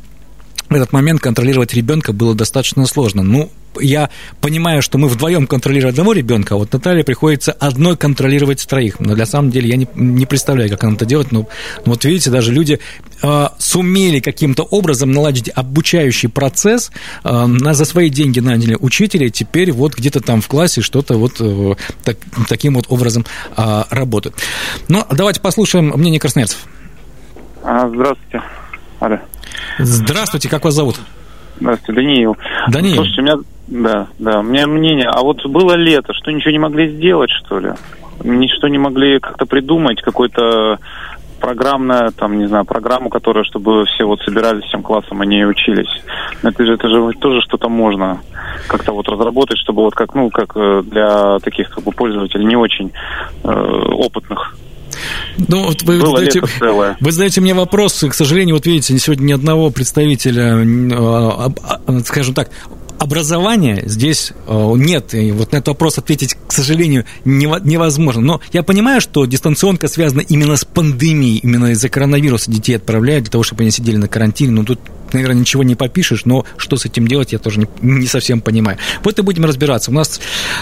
этот 0.69 0.93
момент 0.93 1.21
контролировать 1.21 1.73
ребенка 1.73 2.13
было 2.13 2.33
достаточно 2.33 2.85
сложно. 2.85 3.23
Ну, 3.23 3.51
я 3.79 4.09
понимаю, 4.41 4.81
что 4.81 4.97
мы 4.97 5.07
вдвоем 5.07 5.47
контролируем 5.47 5.91
одного 5.91 6.13
ребенка, 6.13 6.55
а 6.55 6.57
вот 6.57 6.71
Наталье 6.73 7.03
приходится 7.03 7.51
одной 7.51 7.97
контролировать 7.97 8.65
троих. 8.67 8.99
Но 8.99 9.15
для 9.15 9.25
самом 9.25 9.51
деле 9.51 9.69
я 9.69 9.75
не, 9.75 9.87
не 9.95 10.25
представляю, 10.25 10.69
как 10.69 10.83
она 10.83 10.93
это 10.93 11.05
делает. 11.05 11.31
Но 11.31 11.47
вот 11.85 12.05
видите, 12.05 12.29
даже 12.29 12.51
люди 12.51 12.79
э, 13.21 13.47
сумели 13.57 14.19
каким-то 14.19 14.63
образом 14.63 15.11
наладить 15.11 15.49
обучающий 15.53 16.29
процесс, 16.29 16.91
э, 17.23 17.45
за 17.73 17.85
свои 17.85 18.09
деньги 18.09 18.39
наняли 18.39 18.77
учителя, 18.79 19.29
теперь 19.29 19.71
вот 19.71 19.95
где-то 19.95 20.21
там 20.21 20.41
в 20.41 20.47
классе 20.47 20.81
что-то 20.81 21.17
вот 21.17 21.33
э, 21.39 21.73
так, 22.03 22.17
таким 22.47 22.75
вот 22.75 22.85
образом 22.89 23.25
э, 23.55 23.83
работает. 23.89 24.35
Ну, 24.87 25.03
давайте 25.11 25.41
послушаем 25.41 25.89
мнение 25.95 26.19
красноярцев. 26.19 26.59
А, 27.63 27.89
здравствуйте. 27.89 28.41
Алло. 29.05 29.19
Здравствуйте, 29.77 30.49
как 30.49 30.65
вас 30.65 30.73
зовут? 30.73 30.95
Здравствуйте, 31.59 32.01
Даниил. 32.01 32.37
Даниил. 32.69 32.95
Слушайте, 32.95 33.21
у 33.21 33.23
меня, 33.23 33.35
да, 33.67 34.07
да, 34.17 34.39
у 34.39 34.41
меня 34.41 34.65
мнение, 34.65 35.07
а 35.07 35.21
вот 35.21 35.45
было 35.45 35.75
лето, 35.75 36.11
что 36.15 36.31
ничего 36.31 36.49
не 36.49 36.57
могли 36.57 36.89
сделать, 36.89 37.29
что 37.29 37.59
ли? 37.59 37.73
Ничто 38.23 38.67
не 38.67 38.79
могли 38.79 39.19
как-то 39.19 39.45
придумать, 39.45 40.01
какой-то 40.01 40.79
программная, 41.39 42.09
там, 42.17 42.39
не 42.39 42.47
знаю, 42.47 42.65
программу, 42.65 43.09
которая, 43.09 43.43
чтобы 43.43 43.85
все 43.85 44.05
вот 44.05 44.21
собирались 44.21 44.63
всем 44.63 44.81
классом, 44.81 45.21
они 45.21 45.45
учились. 45.45 46.01
Это 46.41 46.65
же, 46.65 46.73
это 46.73 46.87
же 46.87 47.11
тоже 47.19 47.41
что-то 47.41 47.69
можно 47.69 48.21
как-то 48.65 48.91
вот 48.91 49.07
разработать, 49.07 49.59
чтобы 49.59 49.83
вот 49.83 49.93
как, 49.93 50.15
ну, 50.15 50.31
как 50.31 50.53
э, 50.55 50.81
для 50.83 51.37
таких 51.39 51.69
как 51.69 51.83
бы 51.83 51.91
пользователей 51.91 52.45
не 52.45 52.55
очень 52.55 52.91
э, 53.43 53.49
опытных. 53.49 54.57
Ну, 55.37 55.65
вот 55.65 55.83
вы, 55.83 55.99
Было 55.99 56.17
задаете, 56.17 56.41
вы 56.99 57.11
задаете 57.11 57.41
мне 57.41 57.53
вопрос, 57.53 58.03
к 58.07 58.13
сожалению, 58.13 58.55
вот 58.55 58.65
видите, 58.65 58.97
сегодня 58.97 59.25
ни 59.25 59.31
одного 59.33 59.69
представителя, 59.69 60.57
э, 60.57 61.49
э, 61.87 61.99
скажем 62.05 62.33
так, 62.33 62.49
образования 62.97 63.83
здесь 63.85 64.33
э, 64.47 64.73
нет. 64.75 65.13
И 65.13 65.31
вот 65.31 65.51
на 65.51 65.57
этот 65.57 65.69
вопрос 65.69 65.97
ответить, 65.97 66.35
к 66.47 66.51
сожалению, 66.51 67.05
нево- 67.23 67.61
невозможно. 67.63 68.21
Но 68.21 68.41
я 68.51 68.63
понимаю, 68.63 69.01
что 69.01 69.25
дистанционка 69.25 69.87
связана 69.87 70.21
именно 70.21 70.55
с 70.55 70.65
пандемией, 70.65 71.37
именно 71.37 71.71
из-за 71.71 71.89
коронавируса 71.89 72.51
детей 72.51 72.75
отправляют 72.75 73.25
для 73.25 73.31
того, 73.31 73.43
чтобы 73.43 73.63
они 73.63 73.71
сидели 73.71 73.97
на 73.97 74.07
карантине. 74.07 74.51
Но 74.51 74.63
тут, 74.63 74.79
наверное, 75.13 75.37
ничего 75.41 75.63
не 75.63 75.75
попишешь, 75.75 76.25
но 76.25 76.45
что 76.57 76.77
с 76.77 76.85
этим 76.85 77.07
делать, 77.07 77.33
я 77.33 77.39
тоже 77.39 77.59
не, 77.59 77.67
не 77.81 78.07
совсем 78.07 78.41
понимаю. 78.41 78.77
Вот 79.03 79.17
и 79.19 79.21
будем 79.21 79.45
разбираться. 79.45 79.91
У 79.91 79.93
нас 79.93 80.19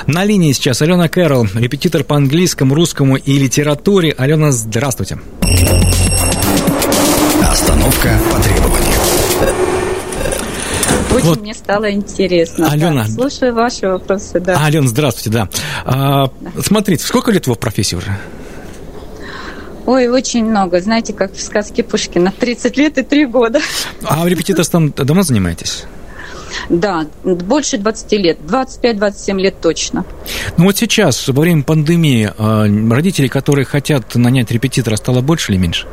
на 0.07 0.23
линии 0.25 0.51
сейчас 0.51 0.81
Алена 0.81 1.07
Кэрролл, 1.07 1.47
репетитор 1.53 2.03
по 2.03 2.15
английскому, 2.15 2.75
русскому 2.75 3.15
и 3.17 3.38
литературе. 3.38 4.13
Алена, 4.17 4.51
здравствуйте. 4.51 5.19
Остановка 7.41 8.19
по 8.31 8.39
требованию. 8.41 8.93
Очень 11.13 11.25
Вот. 11.27 11.41
мне 11.41 11.53
стало 11.53 11.91
интересно. 11.91 12.69
Алена. 12.71 13.05
Да, 13.05 13.12
слушаю 13.12 13.53
ваши 13.53 13.88
вопросы, 13.88 14.39
да. 14.39 14.57
А, 14.57 14.65
Алена, 14.65 14.88
здравствуйте, 14.88 15.29
да. 15.29 15.50
А, 15.85 16.31
смотрите, 16.63 17.05
сколько 17.05 17.31
лет 17.31 17.45
вы 17.45 17.53
в 17.53 17.59
профессии 17.59 17.95
уже? 17.95 18.17
Ой, 19.85 20.07
очень 20.07 20.45
много. 20.45 20.79
Знаете, 20.79 21.13
как 21.13 21.33
в 21.33 21.41
сказке 21.41 21.83
Пушкина. 21.83 22.31
30 22.39 22.77
лет 22.77 22.97
и 22.97 23.03
3 23.03 23.25
года. 23.25 23.59
А 24.03 24.27
репетиторством 24.27 24.91
давно 24.91 25.23
занимаетесь? 25.23 25.85
Да, 26.69 27.05
больше 27.23 27.77
20 27.77 28.11
лет. 28.13 28.37
25-27 28.47 29.39
лет 29.39 29.55
точно. 29.61 30.05
Ну 30.57 30.65
вот 30.65 30.77
сейчас, 30.77 31.27
во 31.27 31.41
время 31.41 31.63
пандемии, 31.63 32.31
э, 32.37 32.93
родителей, 32.93 33.29
которые 33.29 33.65
хотят 33.65 34.15
нанять 34.15 34.51
репетитора, 34.51 34.95
стало 34.95 35.21
больше 35.21 35.51
или 35.51 35.59
меньше? 35.59 35.87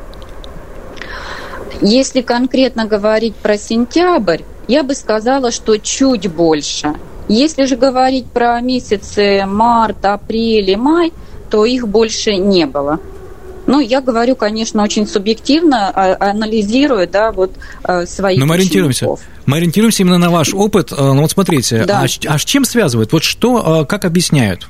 Если 1.80 2.20
конкретно 2.20 2.84
говорить 2.84 3.34
про 3.36 3.56
сентябрь, 3.56 4.42
я 4.68 4.82
бы 4.82 4.94
сказала, 4.94 5.50
что 5.50 5.78
чуть 5.78 6.30
больше. 6.30 6.94
Если 7.26 7.64
же 7.64 7.76
говорить 7.76 8.26
про 8.26 8.60
месяцы 8.60 9.44
март, 9.46 10.04
апрель 10.04 10.70
и 10.70 10.76
май, 10.76 11.12
то 11.50 11.64
их 11.64 11.88
больше 11.88 12.36
не 12.36 12.66
было. 12.66 13.00
Ну, 13.70 13.78
я 13.78 14.00
говорю, 14.00 14.34
конечно, 14.34 14.82
очень 14.82 15.06
субъективно, 15.06 15.90
а- 15.94 16.30
анализируя, 16.30 17.06
да, 17.06 17.30
вот 17.30 17.52
э, 17.84 18.04
своих 18.04 18.40
Но 18.40 18.46
мы 18.46 18.56
ориентируемся. 18.56 19.04
учеников. 19.04 19.20
Мы 19.46 19.58
ориентируемся 19.58 20.02
именно 20.02 20.18
на 20.18 20.28
ваш 20.30 20.52
опыт. 20.52 20.90
Э, 20.90 20.96
Ну 21.12 21.22
вот 21.22 21.30
смотрите, 21.30 21.84
Да. 21.84 22.00
а, 22.00 22.32
а 22.34 22.38
с 22.38 22.44
чем 22.44 22.64
связывают? 22.64 23.12
Вот 23.12 23.22
что, 23.22 23.82
э, 23.82 23.84
как 23.86 24.04
объясняют? 24.04 24.68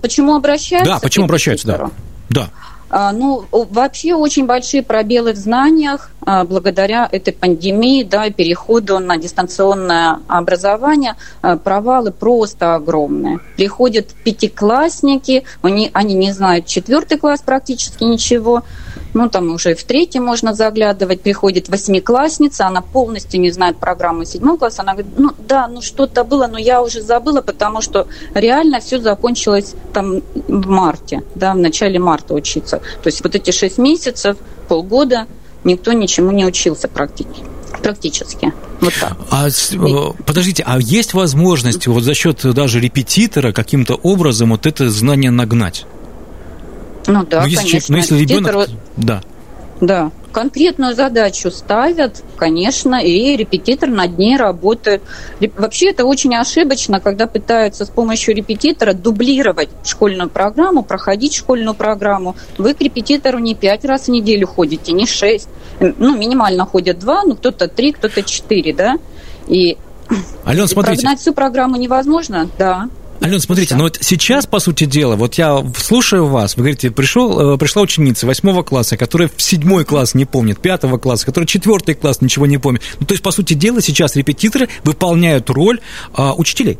Почему 0.00 0.36
обращаются? 0.36 0.92
Да, 0.92 0.98
почему 1.00 1.24
обращаются, 1.24 1.66
да. 1.66 1.90
Да. 2.30 2.50
А, 2.96 3.10
Ну, 3.10 3.44
вообще 3.50 4.14
очень 4.14 4.46
большие 4.46 4.84
пробелы 4.84 5.32
в 5.32 5.36
знаниях 5.36 6.12
а, 6.24 6.44
благодаря 6.44 7.08
этой 7.10 7.32
пандемии, 7.32 8.04
да, 8.04 8.30
переходу 8.30 9.00
на 9.00 9.16
дистанционное 9.16 10.20
образование. 10.28 11.16
А, 11.42 11.56
Провалы 11.56 12.12
просто 12.12 12.76
огромные. 12.76 13.40
Приходят 13.56 14.14
пятиклассники, 14.22 15.42
они, 15.60 15.90
они 15.92 16.14
не 16.14 16.30
знают 16.30 16.66
четвертый 16.66 17.18
класс 17.18 17.42
практически 17.44 18.04
ничего, 18.04 18.62
ну, 19.14 19.28
там 19.28 19.52
уже 19.52 19.74
в 19.74 19.84
третий 19.84 20.20
можно 20.20 20.54
заглядывать. 20.54 21.20
Приходит 21.22 21.68
восьмиклассница, 21.68 22.66
она 22.66 22.80
полностью 22.80 23.40
не 23.40 23.50
знает 23.50 23.76
программы 23.76 24.26
седьмого 24.26 24.56
класса. 24.56 24.82
Она 24.82 24.92
говорит, 24.92 25.12
ну, 25.18 25.30
да, 25.48 25.68
ну, 25.68 25.82
что-то 25.82 26.24
было, 26.24 26.46
но 26.46 26.58
я 26.58 26.82
уже 26.82 27.02
забыла, 27.02 27.40
потому 27.40 27.80
что 27.80 28.06
реально 28.34 28.80
все 28.80 28.98
закончилось 28.98 29.74
там 29.92 30.22
в 30.48 30.68
марте, 30.68 31.22
да, 31.34 31.54
в 31.54 31.58
начале 31.58 31.98
марта 31.98 32.34
учиться. 32.34 32.78
То 33.02 33.06
есть 33.06 33.22
вот 33.22 33.34
эти 33.34 33.50
шесть 33.50 33.78
месяцев, 33.78 34.36
полгода 34.68 35.26
никто 35.64 35.92
ничему 35.92 36.30
не 36.30 36.44
учился 36.44 36.88
практически. 36.88 37.44
практически. 37.82 38.52
Вот 38.80 38.92
так. 39.00 39.16
А, 39.30 39.48
э, 39.48 40.24
подождите, 40.26 40.62
а 40.66 40.78
есть 40.78 41.14
возможность 41.14 41.86
вот 41.86 42.02
за 42.02 42.14
счет 42.14 42.40
даже 42.54 42.80
репетитора 42.80 43.52
каким-то 43.52 43.94
образом 43.94 44.50
вот 44.50 44.66
это 44.66 44.90
знание 44.90 45.30
нагнать? 45.30 45.86
Ну 47.06 47.24
да, 47.24 47.42
ну, 47.42 47.46
если, 47.46 47.68
конечно. 47.68 47.92
ну, 47.92 47.96
если 47.98 48.16
ребенок... 48.16 48.54
Репетитор- 48.54 48.78
Да. 48.96 49.22
Да, 49.80 50.12
конкретную 50.32 50.94
задачу 50.94 51.50
ставят, 51.50 52.22
конечно, 52.36 52.94
и 52.96 53.36
репетитор 53.36 53.88
над 53.88 54.16
ней 54.18 54.36
работает. 54.36 55.02
Вообще 55.56 55.90
это 55.90 56.04
очень 56.04 56.34
ошибочно, 56.36 57.00
когда 57.00 57.26
пытаются 57.26 57.84
с 57.84 57.88
помощью 57.88 58.34
репетитора 58.34 58.92
дублировать 58.92 59.68
школьную 59.84 60.30
программу, 60.30 60.82
проходить 60.82 61.34
школьную 61.34 61.74
программу. 61.74 62.36
Вы 62.56 62.74
к 62.74 62.80
репетитору 62.80 63.38
не 63.38 63.54
пять 63.54 63.84
раз 63.84 64.06
в 64.06 64.08
неделю 64.10 64.46
ходите, 64.46 64.92
не 64.92 65.06
шесть. 65.06 65.48
Ну, 65.80 66.16
минимально 66.16 66.66
ходят 66.66 66.98
два, 67.00 67.22
ну, 67.24 67.34
кто-то 67.34 67.68
три, 67.68 67.92
кто-то 67.92 68.22
четыре, 68.22 68.72
да? 68.72 68.96
И 69.48 69.76
Алена, 70.44 70.66
смотрите. 70.66 71.02
прогнать 71.02 71.20
всю 71.20 71.32
программу 71.32 71.76
невозможно, 71.76 72.48
да. 72.58 72.88
Алена, 73.24 73.40
смотрите, 73.40 73.74
ну 73.74 73.84
вот 73.84 73.96
сейчас, 74.02 74.44
по 74.44 74.58
сути 74.58 74.84
дела, 74.84 75.16
вот 75.16 75.36
я 75.36 75.64
слушаю 75.78 76.26
вас, 76.26 76.56
вы 76.56 76.64
говорите, 76.64 76.90
пришел, 76.90 77.54
э, 77.54 77.56
пришла 77.56 77.80
ученица 77.80 78.26
восьмого 78.26 78.62
класса, 78.62 78.98
которая 78.98 79.30
в 79.34 79.40
седьмой 79.40 79.86
класс 79.86 80.12
не 80.12 80.26
помнит, 80.26 80.60
пятого 80.60 80.98
класса, 80.98 81.24
которая 81.24 81.46
четвертый 81.46 81.94
класс 81.94 82.20
ничего 82.20 82.44
не 82.44 82.58
помнит. 82.58 82.82
Ну, 83.00 83.06
то 83.06 83.14
есть, 83.14 83.22
по 83.22 83.30
сути 83.30 83.54
дела, 83.54 83.80
сейчас 83.80 84.14
репетиторы 84.16 84.68
выполняют 84.84 85.48
роль 85.48 85.80
а, 86.12 86.34
учителей. 86.34 86.78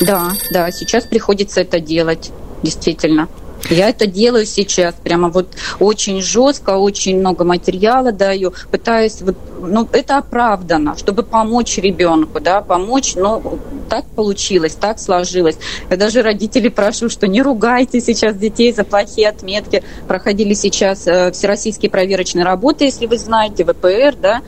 Да, 0.00 0.32
да, 0.50 0.72
сейчас 0.72 1.04
приходится 1.04 1.60
это 1.60 1.78
делать, 1.78 2.32
действительно. 2.64 3.28
Я 3.70 3.88
это 3.88 4.06
делаю 4.06 4.46
сейчас, 4.46 4.94
прямо 5.02 5.28
вот 5.28 5.54
очень 5.78 6.20
жестко, 6.20 6.70
очень 6.70 7.20
много 7.20 7.44
материала 7.44 8.10
даю, 8.10 8.52
пытаюсь, 8.72 9.20
вот, 9.20 9.36
ну, 9.60 9.88
это 9.92 10.18
оправдано, 10.18 10.96
чтобы 10.96 11.22
помочь 11.22 11.78
ребенку, 11.78 12.40
да, 12.40 12.62
помочь, 12.62 13.14
но 13.14 13.40
так 13.88 14.04
получилось, 14.06 14.74
так 14.74 14.98
сложилось. 14.98 15.56
Я 15.88 15.96
даже 15.96 16.22
родителей 16.22 16.70
прошу, 16.70 17.08
что 17.08 17.28
не 17.28 17.42
ругайте 17.42 18.00
сейчас 18.00 18.36
детей 18.36 18.72
за 18.72 18.82
плохие 18.82 19.28
отметки. 19.28 19.84
Проходили 20.08 20.54
сейчас 20.54 21.06
э, 21.06 21.30
всероссийские 21.30 21.90
проверочные 21.90 22.44
работы, 22.44 22.84
если 22.84 23.06
вы 23.06 23.18
знаете, 23.18 23.64
ВПР, 23.64 24.16
да, 24.20 24.42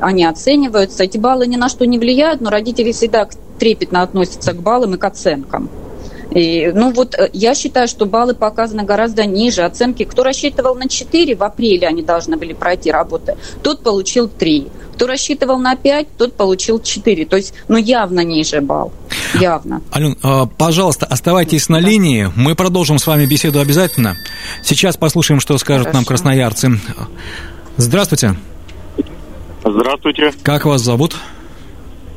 они 0.00 0.24
оцениваются. 0.24 1.02
Эти 1.02 1.18
баллы 1.18 1.48
ни 1.48 1.56
на 1.56 1.68
что 1.68 1.86
не 1.86 1.98
влияют, 1.98 2.40
но 2.40 2.50
родители 2.50 2.92
всегда 2.92 3.28
трепетно 3.58 4.02
относятся 4.02 4.52
к 4.52 4.62
баллам 4.62 4.94
и 4.94 4.98
к 4.98 5.04
оценкам. 5.04 5.68
И, 6.30 6.70
ну 6.74 6.92
вот 6.92 7.14
э, 7.14 7.30
я 7.32 7.54
считаю, 7.54 7.88
что 7.88 8.06
баллы 8.06 8.34
показаны 8.34 8.84
гораздо 8.84 9.26
ниже. 9.26 9.62
Оценки, 9.62 10.04
кто 10.04 10.22
рассчитывал 10.22 10.74
на 10.74 10.88
4, 10.88 11.34
в 11.34 11.42
апреле 11.42 11.88
они 11.88 12.02
должны 12.02 12.36
были 12.36 12.52
пройти 12.52 12.90
работы, 12.90 13.36
тот 13.62 13.82
получил 13.82 14.28
3. 14.28 14.68
Кто 14.94 15.06
рассчитывал 15.06 15.58
на 15.58 15.76
5, 15.76 16.08
тот 16.18 16.34
получил 16.34 16.78
4. 16.78 17.24
То 17.24 17.36
есть, 17.36 17.54
ну, 17.68 17.78
явно 17.78 18.20
ниже 18.20 18.60
балл. 18.60 18.92
Явно. 19.40 19.80
Ален, 19.94 20.16
а, 20.22 20.46
пожалуйста, 20.46 21.06
оставайтесь 21.06 21.68
на 21.68 21.80
линии. 21.80 22.30
Мы 22.36 22.54
продолжим 22.54 22.98
с 22.98 23.06
вами 23.06 23.24
беседу 23.24 23.60
обязательно. 23.60 24.16
Сейчас 24.62 24.96
послушаем, 24.96 25.40
что 25.40 25.56
скажут 25.58 25.86
Хорошо. 25.86 25.96
нам 25.96 26.04
красноярцы. 26.04 26.78
Здравствуйте. 27.78 28.36
Здравствуйте. 29.64 30.32
Как 30.42 30.66
вас 30.66 30.82
зовут? 30.82 31.16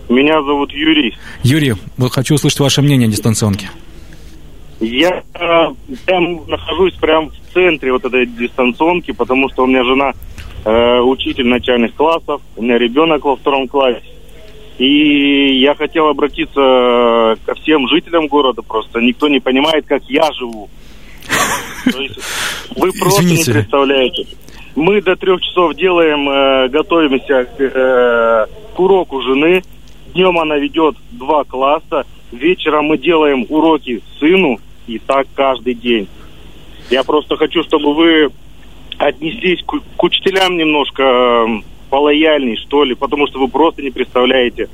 Меня 0.10 0.44
зовут 0.44 0.72
Юрий. 0.72 1.18
Юрий, 1.42 1.76
вот 1.98 2.12
хочу 2.12 2.36
услышать 2.36 2.60
ваше 2.60 2.82
мнение 2.82 3.08
о 3.08 3.12
дистанционке. 3.12 3.70
Я 4.84 5.24
прям 6.06 6.42
нахожусь 6.48 6.94
прямо 6.96 7.30
в 7.30 7.54
центре 7.54 7.92
вот 7.92 8.04
этой 8.04 8.26
дистанционки, 8.26 9.12
потому 9.12 9.50
что 9.50 9.64
у 9.64 9.68
меня 9.68 9.84
жена 9.84 10.14
э, 10.66 11.00
учитель 11.00 11.48
начальных 11.48 11.96
классов, 11.96 12.42
у 12.58 12.64
меня 12.64 12.78
ребенок 12.78 13.24
во 13.24 13.36
втором 13.36 13.68
классе. 13.68 14.04
И 14.78 15.60
я 15.60 15.76
хотел 15.76 16.08
обратиться 16.08 17.36
ко 17.46 17.54
всем 17.56 17.88
жителям 17.88 18.28
города 18.28 18.62
просто. 18.62 19.00
Никто 19.00 19.28
не 19.28 19.40
понимает, 19.40 19.86
как 19.86 20.04
я 20.10 20.32
живу. 20.34 20.70
То 21.92 22.02
есть 22.02 22.20
вы 22.76 22.92
просто 23.00 23.24
Извините. 23.24 23.52
не 23.52 23.54
представляете. 23.60 24.28
Мы 24.76 25.02
до 25.02 25.16
трех 25.16 25.42
часов 25.42 25.76
делаем, 25.76 26.28
э, 26.28 26.70
готовимся 26.70 27.46
к, 27.46 27.62
э, 27.62 28.46
к 28.76 28.80
уроку 28.80 29.22
жены. 29.22 29.62
Днем 30.14 30.38
она 30.40 30.58
ведет 30.58 30.96
два 31.12 31.44
класса. 31.44 32.06
Вечером 32.32 32.86
мы 32.86 32.98
делаем 32.98 33.46
уроки 33.50 34.02
сыну. 34.20 34.60
И 34.88 35.00
так 35.00 35.28
каждый 35.36 35.74
день. 35.74 36.08
Я 36.90 37.04
просто 37.04 37.36
хочу, 37.38 37.64
чтобы 37.64 37.94
вы 37.94 38.30
отнеслись 38.98 39.64
к, 39.66 39.80
к 39.98 40.04
учителям 40.04 40.58
немножко 40.58 41.04
э, 41.04 41.62
полояльней, 41.90 42.58
что 42.58 42.84
ли, 42.84 42.96
потому 42.96 43.28
что 43.28 43.40
вы 43.40 43.48
просто 43.48 43.82
не 43.82 43.90
представляете, 43.90 44.70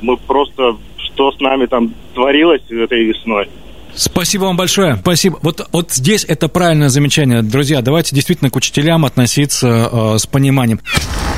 мы 0.00 0.16
просто, 0.16 0.76
что 0.96 1.32
с 1.32 1.40
нами 1.40 1.66
там 1.66 1.92
творилось 2.14 2.62
этой 2.70 3.04
весной. 3.04 3.48
Спасибо 3.94 4.44
вам 4.44 4.56
большое. 4.56 4.96
Спасибо. 4.96 5.38
Вот, 5.42 5.66
вот 5.72 5.90
здесь 5.90 6.24
это 6.24 6.48
правильное 6.48 6.88
замечание. 6.88 7.42
Друзья, 7.42 7.82
давайте 7.82 8.14
действительно 8.14 8.50
к 8.50 8.56
учителям 8.56 9.04
относиться 9.04 9.90
э, 9.90 10.18
с 10.18 10.26
пониманием. 10.26 10.80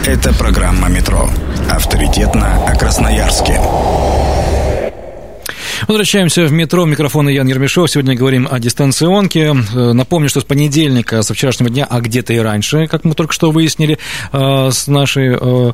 Это 0.06 0.34
программа 0.34 0.88
«Метро». 0.88 1.28
Авторитетно 1.70 2.66
о 2.66 2.76
Красноярске. 2.76 3.58
Возвращаемся 5.92 6.46
в 6.46 6.52
метро. 6.52 6.86
Микрофон 6.86 7.28
Ян 7.28 7.46
Ермешов. 7.46 7.90
Сегодня 7.90 8.16
говорим 8.16 8.48
о 8.50 8.58
дистанционке. 8.58 9.54
Э, 9.74 9.92
напомню, 9.92 10.30
что 10.30 10.40
с 10.40 10.44
понедельника, 10.44 11.20
со 11.20 11.34
вчерашнего 11.34 11.68
дня, 11.68 11.86
а 11.88 12.00
где-то 12.00 12.32
и 12.32 12.38
раньше, 12.38 12.86
как 12.86 13.04
мы 13.04 13.12
только 13.12 13.34
что 13.34 13.50
выяснили 13.50 13.98
э, 14.32 14.70
с, 14.72 14.86
нашей, 14.86 15.36
э, 15.38 15.72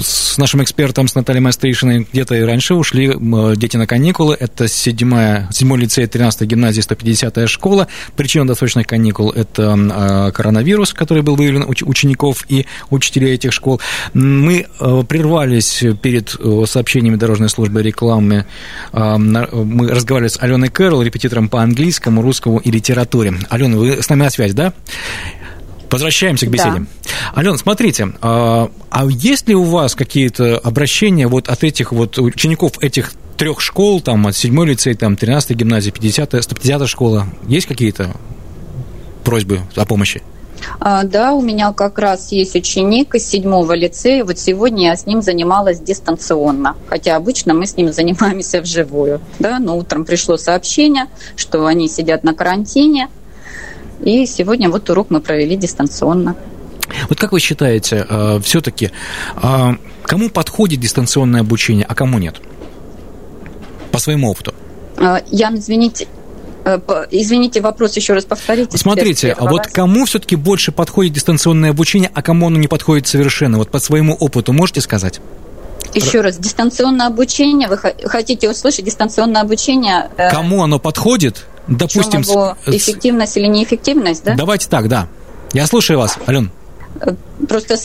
с 0.00 0.38
нашим 0.38 0.62
экспертом, 0.62 1.08
с 1.08 1.16
Натальей 1.16 1.42
Мастришиной, 1.42 2.06
где-то 2.12 2.36
и 2.36 2.42
раньше 2.42 2.74
ушли 2.74 3.12
дети 3.56 3.76
на 3.76 3.88
каникулы. 3.88 4.36
Это 4.38 4.68
7 4.68 5.50
седьмой 5.50 5.78
лицей, 5.80 6.06
13 6.06 6.42
гимназия, 6.42 6.84
150-я 6.84 7.48
школа. 7.48 7.88
Причина 8.14 8.46
досрочных 8.46 8.86
каникул– 8.86 9.30
это 9.32 10.30
коронавирус, 10.32 10.92
который 10.92 11.24
был 11.24 11.34
выявлен 11.34 11.64
у 11.64 11.90
учеников 11.90 12.44
и 12.48 12.66
учителей 12.90 13.34
этих 13.34 13.52
школ. 13.52 13.80
Мы 14.12 14.68
прервались 14.78 15.82
перед 16.00 16.36
сообщениями 16.68 17.16
дорожной 17.16 17.48
службы 17.48 17.82
рекламы 17.82 18.46
мы 18.92 19.88
разговаривали 19.88 20.28
с 20.28 20.40
Аленой 20.40 20.68
Кэрол, 20.68 21.02
репетитором 21.02 21.48
по 21.48 21.62
английскому, 21.62 22.22
русскому 22.22 22.58
и 22.58 22.70
литературе. 22.70 23.34
Алена, 23.48 23.76
вы 23.76 24.02
с 24.02 24.08
нами 24.08 24.22
на 24.22 24.30
связь, 24.30 24.54
да? 24.54 24.72
Возвращаемся 25.90 26.46
к 26.46 26.50
беседе. 26.50 26.80
Да. 26.80 26.86
Алена, 27.34 27.56
смотрите, 27.56 28.12
а, 28.20 28.70
а 28.90 29.06
есть 29.06 29.48
ли 29.48 29.54
у 29.54 29.62
вас 29.62 29.94
какие-то 29.94 30.58
обращения 30.58 31.28
вот 31.28 31.48
от 31.48 31.62
этих 31.62 31.92
вот 31.92 32.18
учеников 32.18 32.72
этих 32.80 33.12
трех 33.36 33.60
школ, 33.60 34.00
там, 34.00 34.26
от 34.26 34.36
7 34.36 34.64
лицей, 34.64 34.94
там, 34.94 35.16
13 35.16 35.56
гимназии, 35.56 35.90
50 35.90 36.42
150 36.42 36.88
школа, 36.88 37.26
есть 37.46 37.66
какие-то 37.66 38.14
просьбы 39.24 39.60
о 39.76 39.84
помощи? 39.84 40.22
А, 40.80 41.04
да, 41.04 41.32
у 41.32 41.42
меня 41.42 41.72
как 41.72 41.98
раз 41.98 42.32
есть 42.32 42.54
ученик 42.54 43.14
из 43.14 43.26
седьмого 43.26 43.72
лицея. 43.72 44.24
Вот 44.24 44.38
сегодня 44.38 44.88
я 44.88 44.96
с 44.96 45.06
ним 45.06 45.22
занималась 45.22 45.80
дистанционно. 45.80 46.76
Хотя 46.88 47.16
обычно 47.16 47.54
мы 47.54 47.66
с 47.66 47.76
ним 47.76 47.92
занимаемся 47.92 48.60
вживую. 48.60 49.20
Да, 49.38 49.58
но 49.58 49.76
утром 49.76 50.04
пришло 50.04 50.36
сообщение, 50.36 51.06
что 51.36 51.66
они 51.66 51.88
сидят 51.88 52.24
на 52.24 52.34
карантине. 52.34 53.08
И 54.02 54.26
сегодня 54.26 54.70
вот 54.70 54.88
урок 54.90 55.10
мы 55.10 55.20
провели 55.20 55.56
дистанционно. 55.56 56.36
Вот 57.08 57.18
как 57.18 57.32
вы 57.32 57.40
считаете, 57.40 58.06
э, 58.08 58.40
все-таки 58.42 58.90
э, 59.42 59.70
кому 60.02 60.28
подходит 60.30 60.80
дистанционное 60.80 61.40
обучение, 61.40 61.86
а 61.88 61.94
кому 61.94 62.18
нет? 62.18 62.40
По 63.90 63.98
своему 63.98 64.30
опыту. 64.30 64.54
А, 64.96 65.22
Ян, 65.30 65.56
извините, 65.56 66.06
извините, 67.10 67.60
вопрос 67.60 67.94
еще 67.96 68.14
раз 68.14 68.24
повторите. 68.24 68.78
Смотрите, 68.78 69.32
а 69.32 69.44
вот 69.44 69.66
кому 69.66 70.06
все-таки 70.06 70.36
больше 70.36 70.72
подходит 70.72 71.12
дистанционное 71.12 71.70
обучение, 71.70 72.10
а 72.14 72.22
кому 72.22 72.46
оно 72.46 72.58
не 72.58 72.68
подходит 72.68 73.06
совершенно? 73.06 73.58
Вот 73.58 73.70
по 73.70 73.78
своему 73.78 74.14
опыту 74.14 74.52
можете 74.52 74.80
сказать? 74.80 75.20
Еще 75.92 76.22
раз, 76.22 76.38
дистанционное 76.38 77.06
обучение, 77.06 77.68
вы 77.68 77.78
хотите 78.08 78.50
услышать 78.50 78.84
дистанционное 78.84 79.42
обучение? 79.42 80.10
Э, 80.16 80.30
кому 80.30 80.64
оно 80.64 80.78
подходит? 80.78 81.46
Допустим, 81.68 82.22
его 82.22 82.56
эффективность 82.66 83.36
или 83.36 83.46
неэффективность, 83.46 84.24
да? 84.24 84.34
Давайте 84.34 84.68
так, 84.68 84.88
да. 84.88 85.08
Я 85.52 85.66
слушаю 85.66 85.98
вас, 85.98 86.18
Ален. 86.26 86.50
Э, 87.00 87.12
просто, 87.46 87.76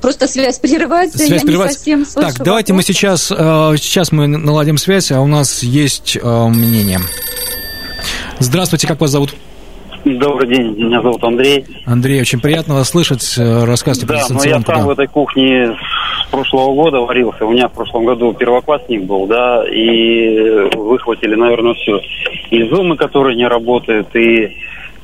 просто 0.00 0.26
связь 0.28 0.58
прерывается, 0.58 1.18
связь 1.18 1.30
я 1.30 1.40
прерывается. 1.40 1.68
не 1.68 1.74
совсем 1.74 2.06
слышу 2.06 2.28
Так, 2.28 2.44
давайте 2.44 2.72
мы 2.72 2.82
сейчас, 2.82 3.24
сейчас 3.24 4.12
мы 4.12 4.26
наладим 4.26 4.78
связь, 4.78 5.12
а 5.12 5.20
у 5.20 5.26
нас 5.26 5.62
есть 5.62 6.16
мнение. 6.22 7.00
Здравствуйте, 8.38 8.86
как 8.86 9.00
вас 9.00 9.10
зовут? 9.10 9.34
Добрый 10.04 10.48
день, 10.48 10.76
меня 10.76 11.00
зовут 11.00 11.24
Андрей. 11.24 11.64
Андрей, 11.86 12.20
очень 12.20 12.38
приятно 12.38 12.74
вас 12.74 12.90
слышать. 12.90 13.36
Э, 13.38 13.64
рассказывайте 13.64 14.06
Да, 14.06 14.26
но 14.28 14.44
я 14.44 14.60
сам 14.60 14.62
да. 14.62 14.84
в 14.84 14.90
этой 14.90 15.06
кухне 15.06 15.74
с 16.26 16.30
прошлого 16.30 16.74
года 16.74 17.00
варился. 17.00 17.46
У 17.46 17.52
меня 17.52 17.68
в 17.68 17.72
прошлом 17.72 18.04
году 18.04 18.34
первоклассник 18.34 19.04
был, 19.04 19.26
да, 19.26 19.64
и 19.66 20.68
выхватили, 20.76 21.34
наверное, 21.34 21.72
все. 21.74 22.00
И 22.50 22.62
зумы, 22.68 22.96
которые 22.96 23.36
не 23.36 23.46
работают, 23.46 24.14
и 24.14 24.54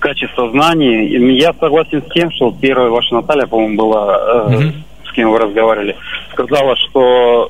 качество 0.00 0.50
знаний. 0.50 1.08
Я 1.38 1.54
согласен 1.58 2.02
с 2.02 2.12
тем, 2.12 2.30
что 2.32 2.54
первая 2.60 2.90
ваша 2.90 3.14
Наталья, 3.14 3.46
по-моему, 3.46 3.76
была, 3.76 4.44
угу. 4.44 4.62
с 5.08 5.12
кем 5.12 5.30
вы 5.30 5.38
разговаривали, 5.38 5.96
сказала, 6.32 6.76
что 6.76 7.48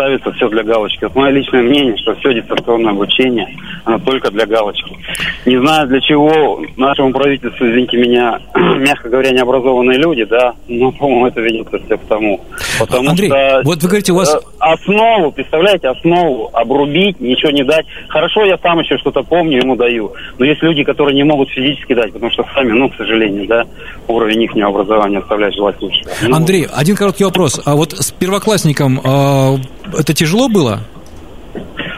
ставится 0.00 0.32
все 0.32 0.48
для 0.48 0.62
галочки. 0.62 1.04
Это 1.04 1.18
мое 1.18 1.30
личное 1.30 1.62
мнение, 1.62 1.96
что 1.98 2.14
все 2.14 2.32
дистанционное 2.32 2.92
обучение, 2.92 3.46
оно 3.84 3.98
только 3.98 4.30
для 4.30 4.46
галочки. 4.46 4.96
Не 5.44 5.58
знаю, 5.60 5.88
для 5.88 6.00
чего 6.00 6.62
нашему 6.76 7.12
правительству, 7.12 7.66
извините 7.66 7.98
меня, 7.98 8.38
мягко 8.54 9.10
говоря, 9.10 9.30
необразованные 9.30 9.98
люди, 9.98 10.24
да, 10.24 10.54
но, 10.68 10.90
по-моему, 10.92 11.26
это 11.26 11.40
ведется 11.40 11.78
все 11.84 11.98
к 11.98 12.06
тому. 12.06 12.40
Потому 12.78 13.10
Андрей, 13.10 13.28
что 13.28 13.60
вот 13.64 13.82
вы 13.82 13.88
говорите, 13.88 14.12
у 14.12 14.16
вас... 14.16 14.34
Э, 14.34 14.38
основу, 14.58 15.32
представляете, 15.32 15.88
основу 15.88 16.50
обрубить, 16.54 17.20
ничего 17.20 17.50
не 17.50 17.64
дать. 17.64 17.84
Хорошо, 18.08 18.44
я 18.44 18.56
сам 18.58 18.80
еще 18.80 18.96
что-то 18.96 19.22
помню, 19.22 19.58
ему 19.58 19.76
даю. 19.76 20.12
Но 20.38 20.46
есть 20.46 20.62
люди, 20.62 20.82
которые 20.82 21.14
не 21.14 21.24
могут 21.24 21.50
физически 21.50 21.94
дать, 21.94 22.12
потому 22.12 22.30
что 22.30 22.44
сами, 22.54 22.72
ну, 22.72 22.88
к 22.88 22.96
сожалению, 22.96 23.46
да, 23.46 23.64
уровень 24.08 24.42
их 24.42 24.50
образования 24.56 25.18
оставляет 25.18 25.54
желать 25.54 25.80
лучше. 25.80 26.00
Ну, 26.22 26.36
Андрей, 26.36 26.66
один 26.72 26.96
короткий 26.96 27.24
вопрос. 27.24 27.60
А 27.64 27.74
вот 27.76 27.92
с 27.92 28.10
первоклассником 28.12 29.00
а, 29.04 29.56
это 29.98 30.14
тяжело 30.14 30.48
было? 30.48 30.80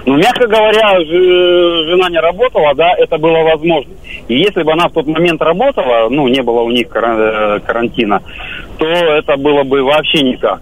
Ну, 0.04 0.16
мягко 0.16 0.48
говоря, 0.48 0.98
жена 1.04 2.08
не 2.10 2.18
работала, 2.18 2.74
да, 2.74 2.92
это 2.98 3.18
было 3.18 3.38
возможно. 3.44 3.92
И 4.26 4.36
если 4.36 4.62
бы 4.62 4.72
она 4.72 4.88
в 4.88 4.92
тот 4.92 5.06
момент 5.06 5.40
работала, 5.40 6.08
ну, 6.08 6.26
не 6.26 6.42
было 6.42 6.62
у 6.62 6.70
них 6.70 6.88
э, 6.94 7.60
карантина, 7.64 8.20
то 8.78 8.86
это 8.86 9.36
было 9.36 9.62
бы 9.62 9.82
вообще 9.82 10.22
никак. 10.22 10.60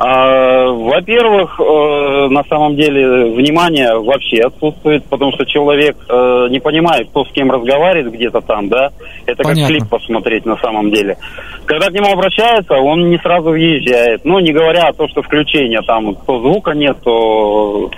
А, 0.00 0.66
во-первых, 0.70 1.58
э, 1.58 2.28
на 2.28 2.44
самом 2.44 2.76
деле 2.76 3.32
внимание 3.32 3.98
вообще 3.98 4.42
отсутствует, 4.42 5.04
потому 5.06 5.32
что 5.32 5.44
человек 5.44 5.96
э, 6.08 6.46
не 6.50 6.60
понимает, 6.60 7.08
кто 7.10 7.24
с 7.24 7.32
кем 7.32 7.50
разговаривает 7.50 8.12
где-то 8.12 8.40
там, 8.40 8.68
да. 8.68 8.90
Это 9.26 9.42
Понятно. 9.42 9.62
как 9.62 9.68
клип 9.70 9.88
посмотреть 9.88 10.46
на 10.46 10.56
самом 10.58 10.92
деле. 10.92 11.16
Когда 11.64 11.88
к 11.88 11.92
нему 11.92 12.12
обращаются, 12.12 12.74
он 12.74 13.10
не 13.10 13.18
сразу 13.18 13.50
въезжает. 13.50 14.24
Ну, 14.24 14.38
не 14.38 14.52
говоря 14.52 14.84
о 14.88 14.92
том, 14.92 15.08
что 15.08 15.22
включение 15.22 15.80
там, 15.82 16.14
то 16.14 16.40
звука 16.40 16.72
нет, 16.72 16.96
то 17.02 17.90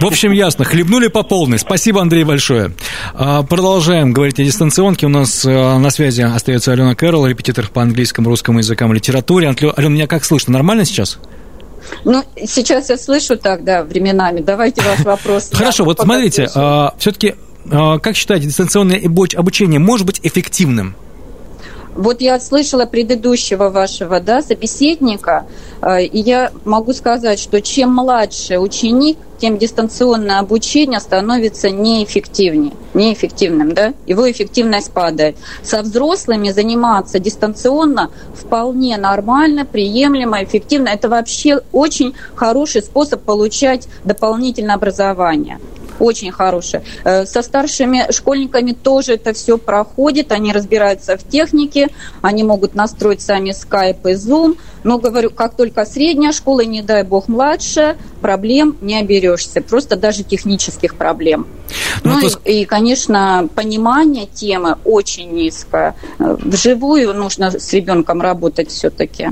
в 0.00 0.06
общем, 0.06 0.32
ясно. 0.32 0.64
Хлебнули 0.64 1.08
по 1.08 1.22
полной. 1.22 1.58
Спасибо, 1.58 2.02
Андрей, 2.02 2.24
большое. 2.24 2.72
А, 3.14 3.42
продолжаем 3.42 4.12
говорить 4.12 4.38
о 4.38 4.44
дистанционке. 4.44 5.06
У 5.06 5.08
нас 5.08 5.44
а, 5.46 5.78
на 5.78 5.90
связи 5.90 6.22
остается 6.22 6.72
Алена 6.72 6.94
Кэрол, 6.94 7.26
репетитор 7.26 7.68
по 7.68 7.82
английскому, 7.82 8.28
русскому 8.28 8.58
языкам 8.58 8.92
и 8.92 8.96
литературе. 8.96 9.48
Алена, 9.48 9.88
меня 9.88 10.06
как 10.06 10.24
слышно? 10.24 10.52
Нормально 10.52 10.84
сейчас? 10.84 11.18
Ну, 12.04 12.24
сейчас 12.46 12.90
я 12.90 12.98
слышу 12.98 13.36
так, 13.36 13.64
да, 13.64 13.84
временами. 13.84 14.40
Давайте 14.40 14.82
ваш 14.82 15.00
вопрос. 15.00 15.50
Хорошо, 15.52 15.84
вот 15.84 16.00
смотрите, 16.00 16.48
а, 16.54 16.94
все-таки, 16.98 17.34
как 17.68 18.16
считаете, 18.16 18.46
дистанционное 18.46 19.00
обучение 19.02 19.80
может 19.80 20.06
быть 20.06 20.20
эффективным? 20.22 20.94
Вот 21.96 22.20
я 22.20 22.38
слышала 22.40 22.84
предыдущего 22.84 23.70
вашего 23.70 24.20
да, 24.20 24.42
собеседника, 24.42 25.46
э, 25.80 26.04
и 26.04 26.18
я 26.18 26.52
могу 26.66 26.92
сказать, 26.92 27.38
что 27.38 27.62
чем 27.62 27.94
младше 27.94 28.58
ученик, 28.58 29.16
тем 29.38 29.56
дистанционное 29.56 30.38
обучение 30.38 31.00
становится 31.00 31.70
неэффективнее, 31.70 32.72
неэффективным, 32.92 33.72
да, 33.72 33.94
его 34.06 34.30
эффективность 34.30 34.92
падает. 34.92 35.36
Со 35.62 35.80
взрослыми 35.82 36.50
заниматься 36.50 37.18
дистанционно 37.18 38.10
вполне 38.34 38.98
нормально, 38.98 39.64
приемлемо, 39.64 40.44
эффективно. 40.44 40.88
Это 40.88 41.08
вообще 41.08 41.60
очень 41.72 42.14
хороший 42.34 42.82
способ 42.82 43.22
получать 43.22 43.88
дополнительное 44.04 44.74
образование 44.74 45.58
очень 45.98 46.32
хорошая. 46.32 46.82
Э, 47.04 47.24
со 47.26 47.42
старшими 47.42 48.10
школьниками 48.10 48.72
тоже 48.72 49.14
это 49.14 49.32
все 49.32 49.58
проходит, 49.58 50.32
они 50.32 50.52
разбираются 50.52 51.16
в 51.16 51.28
технике, 51.28 51.88
они 52.22 52.44
могут 52.44 52.74
настроить 52.74 53.20
сами 53.20 53.50
Skype 53.50 54.10
и 54.10 54.14
Zoom, 54.14 54.56
но, 54.86 54.98
говорю, 54.98 55.30
как 55.30 55.56
только 55.56 55.84
средняя 55.84 56.30
школа, 56.30 56.60
не 56.60 56.80
дай 56.80 57.02
бог 57.02 57.26
младшая, 57.26 57.96
проблем 58.20 58.76
не 58.80 58.96
оберешься, 58.96 59.60
просто 59.60 59.96
даже 59.96 60.22
технических 60.22 60.94
проблем. 60.94 61.48
Ну, 62.04 62.12
ну 62.12 62.20
есть... 62.20 62.38
и, 62.44 62.62
и, 62.62 62.64
конечно, 62.66 63.48
понимание 63.56 64.26
темы 64.26 64.76
очень 64.84 65.32
низкое. 65.32 65.96
Вживую 66.20 67.14
нужно 67.14 67.50
с 67.50 67.72
ребенком 67.72 68.20
работать 68.20 68.70
все-таки. 68.70 69.30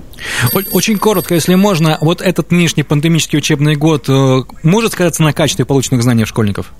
Очень 0.73 0.99
коротко, 0.99 1.35
если 1.35 1.55
можно, 1.55 1.99
вот 2.01 2.21
этот 2.21 2.51
нынешний 2.51 2.83
пандемический 2.83 3.39
учебный 3.39 3.77
год 3.77 4.09
э, 4.09 4.43
может 4.65 4.95
сказаться 4.95 5.23
на 5.23 5.33
качестве 5.33 5.65
полученных 5.65 6.03
знаний 6.03 6.25
школьников? 6.25 6.73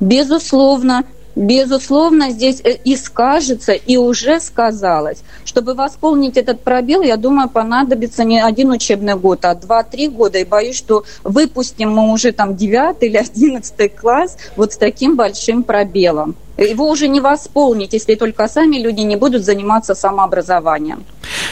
Безусловно, 0.00 1.04
Безусловно, 1.34 2.30
здесь 2.30 2.60
э, 2.62 2.76
и 2.84 2.96
скажется, 2.96 3.72
и 3.72 3.96
уже 3.96 4.38
сказалось. 4.40 5.22
Чтобы 5.44 5.74
восполнить 5.74 6.36
этот 6.36 6.62
пробел, 6.62 7.02
я 7.02 7.16
думаю, 7.16 7.48
понадобится 7.48 8.24
не 8.24 8.40
один 8.40 8.70
учебный 8.70 9.16
год, 9.16 9.44
а 9.44 9.54
два-три 9.54 10.08
года. 10.08 10.38
И 10.38 10.44
боюсь, 10.44 10.76
что 10.76 11.04
выпустим 11.24 11.90
мы 11.90 12.12
уже 12.12 12.32
там 12.32 12.54
девятый 12.56 13.08
или 13.08 13.16
одиннадцатый 13.16 13.88
класс 13.88 14.36
вот 14.56 14.74
с 14.74 14.76
таким 14.76 15.16
большим 15.16 15.62
пробелом. 15.62 16.36
Его 16.58 16.90
уже 16.90 17.08
не 17.08 17.20
восполнить, 17.20 17.94
если 17.94 18.14
только 18.14 18.46
сами 18.46 18.76
люди 18.76 19.00
не 19.00 19.16
будут 19.16 19.42
заниматься 19.42 19.94
самообразованием. 19.94 21.04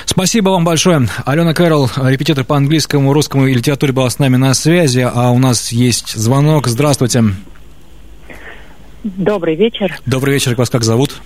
Спасибо 0.05 0.51
вам 0.51 0.65
большое. 0.65 1.09
Алена 1.25 1.55
Кэрол, 1.55 1.89
репетитор 1.97 2.45
по 2.45 2.57
английскому, 2.57 3.13
русскому 3.15 3.47
и 3.47 3.55
литературе 3.55 3.93
была 3.93 4.11
с 4.11 4.19
нами 4.19 4.37
на 4.37 4.53
связи, 4.53 5.09
а 5.13 5.31
у 5.31 5.39
нас 5.39 5.73
есть 5.73 6.15
звонок. 6.15 6.67
Здравствуйте. 6.67 7.25
Добрый 9.05 9.55
вечер. 9.55 9.95
Добрый 10.07 10.35
вечер. 10.35 10.55
Вас 10.55 10.71
как 10.71 10.85
зовут? 10.85 11.21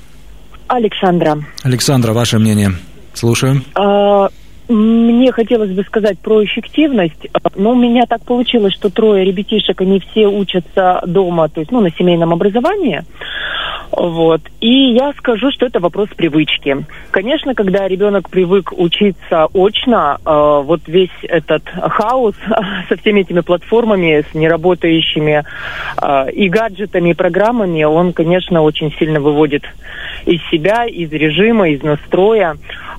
Александра. 0.69 1.39
Александра, 1.63 2.13
ваше 2.13 2.39
мнение. 2.39 2.73
Слушаю. 3.15 3.63
А, 3.75 4.29
мне 4.69 5.33
хотелось 5.33 5.71
бы 5.71 5.83
сказать 5.83 6.19
про 6.19 6.45
эффективность. 6.45 7.29
Но 7.57 7.73
у 7.73 7.75
меня 7.75 8.07
так 8.07 8.23
получилось, 8.25 8.75
что 8.75 8.91
трое 8.91 9.25
ребятишек, 9.25 9.81
они 9.81 10.01
все 10.01 10.27
учатся 10.27 11.03
дома, 11.07 11.49
то 11.49 11.61
есть 11.61 11.71
ну, 11.71 11.81
на 11.81 11.91
семейном 11.91 12.33
образовании. 12.33 13.05
Вот. 13.97 14.41
И 14.61 14.93
я 14.93 15.13
скажу, 15.13 15.51
что 15.53 15.67
это 15.67 15.79
вопрос 15.79 16.09
привычки. 16.17 16.85
Конечно, 17.11 17.55
когда 17.55 17.87
ребенок 17.87 18.29
привык 18.29 18.73
учиться 18.73 19.47
очно, 19.53 20.19
э, 20.25 20.63
вот 20.65 20.81
весь 20.87 21.11
этот 21.23 21.63
хаос 21.69 22.35
со 22.89 22.97
всеми 22.97 23.21
этими 23.21 23.41
платформами, 23.41 24.25
с 24.31 24.35
неработающими 24.35 25.45
э, 26.03 26.31
и 26.33 26.49
гаджетами, 26.49 27.11
и 27.11 27.15
программами, 27.15 27.85
он, 27.85 28.13
конечно, 28.13 28.63
очень 28.63 28.93
сильно 28.99 29.21
выводит 29.21 29.65
из 30.27 30.41
себя, 30.51 30.87
из 30.87 31.13
режима, 31.13 31.69
из 31.69 31.83
настроя. 31.83 32.57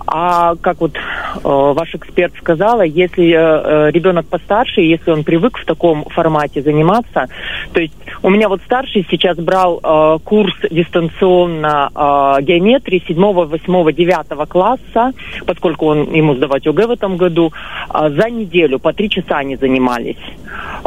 А 0.08 0.56
как 0.56 0.82
вот 0.82 0.96
э, 0.96 1.40
ваш 1.44 1.96
эксперт 1.96 2.34
сказала, 2.38 2.82
если 2.82 3.32
э, 3.32 3.88
э, 3.88 3.92
ребенок 3.92 4.28
постарше, 4.28 4.82
если 4.82 5.12
он 5.12 5.24
привык 5.24 5.58
в 5.58 5.66
таком 5.66 6.04
формате 6.06 6.62
заниматься, 6.62 7.28
то 7.74 7.82
есть 7.82 7.94
у 8.22 8.30
меня 8.30 8.50
вот 8.50 8.62
старший 8.64 9.06
сейчас 9.10 9.38
брал 9.38 9.80
э, 9.84 10.20
курс 10.24 10.54
дистанционно 10.70 11.90
э, 11.94 12.44
геометрии 12.44 13.04
7, 13.08 13.16
8, 13.16 13.94
9 13.94 14.48
класса, 14.50 15.14
поскольку 15.46 15.88
он 15.88 16.14
ему 16.14 16.36
сдавать 16.36 16.68
ОГЭ 16.68 16.88
в 16.88 16.92
этом 16.92 17.18
году, 17.18 17.52
э, 17.94 18.10
за 18.10 18.30
неделю 18.30 18.80
по 18.80 18.94
три 18.94 19.10
часа 19.10 19.38
они 19.38 19.56
занимались. 19.56 20.18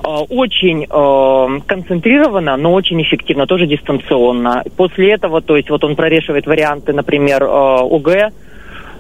Э, 0.05 0.25
очень 0.29 0.85
э, 0.85 1.61
концентрированно, 1.67 2.57
но 2.57 2.73
очень 2.73 3.03
эффективно, 3.03 3.47
тоже 3.47 3.67
дистанционно. 3.67 4.63
После 4.77 5.13
этого, 5.13 5.41
то 5.41 5.57
есть 5.57 5.71
вот 5.71 5.85
он 5.85 5.97
прорешивает 5.97 6.47
варианты, 6.47 6.93
например, 6.93 7.43
э, 7.43 7.47
ОГЭ, 7.47 8.33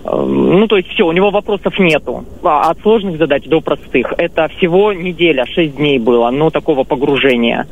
ну, 0.04 0.66
то 0.66 0.76
есть 0.76 0.88
все, 0.90 1.04
у 1.04 1.12
него 1.12 1.30
вопросов 1.30 1.78
нету. 1.78 2.24
А 2.42 2.70
от 2.70 2.80
сложных 2.80 3.18
задач 3.18 3.44
до 3.44 3.60
простых. 3.60 4.12
Это 4.16 4.48
всего 4.56 4.92
неделя, 4.92 5.44
шесть 5.46 5.76
дней 5.76 5.98
было, 5.98 6.30
но 6.30 6.50
такого 6.50 6.84
погружения. 6.84 7.66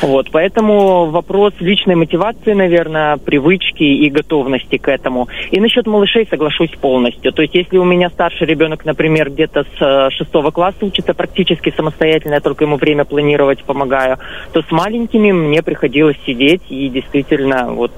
Вот, 0.00 0.28
поэтому 0.30 1.06
вопрос 1.06 1.52
личной 1.60 1.94
мотивации, 1.94 2.52
наверное, 2.52 3.16
привычки 3.16 3.82
и 3.82 4.08
готовности 4.10 4.76
к 4.78 4.88
этому. 4.88 5.28
И 5.50 5.60
насчет 5.60 5.86
малышей 5.86 6.26
соглашусь 6.28 6.70
полностью. 6.80 7.32
То 7.32 7.42
есть 7.42 7.54
если 7.54 7.76
у 7.78 7.84
меня 7.84 8.10
старший 8.10 8.46
ребенок, 8.46 8.84
например, 8.84 9.30
где-то 9.30 9.64
с 9.64 9.82
э, 9.82 10.10
шестого 10.10 10.50
класса 10.50 10.78
учится 10.82 11.14
практически 11.14 11.72
самостоятельно, 11.76 12.34
я 12.34 12.40
только 12.40 12.64
ему 12.64 12.76
время 12.76 13.04
планировать 13.04 13.62
помогаю, 13.64 14.18
то 14.52 14.62
с 14.62 14.70
маленькими 14.70 15.32
мне 15.32 15.62
приходилось 15.62 16.16
сидеть 16.26 16.62
и 16.68 16.88
действительно 16.88 17.72
вот 17.72 17.92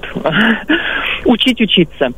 учить 1.25 1.61
учиться. 1.61 2.11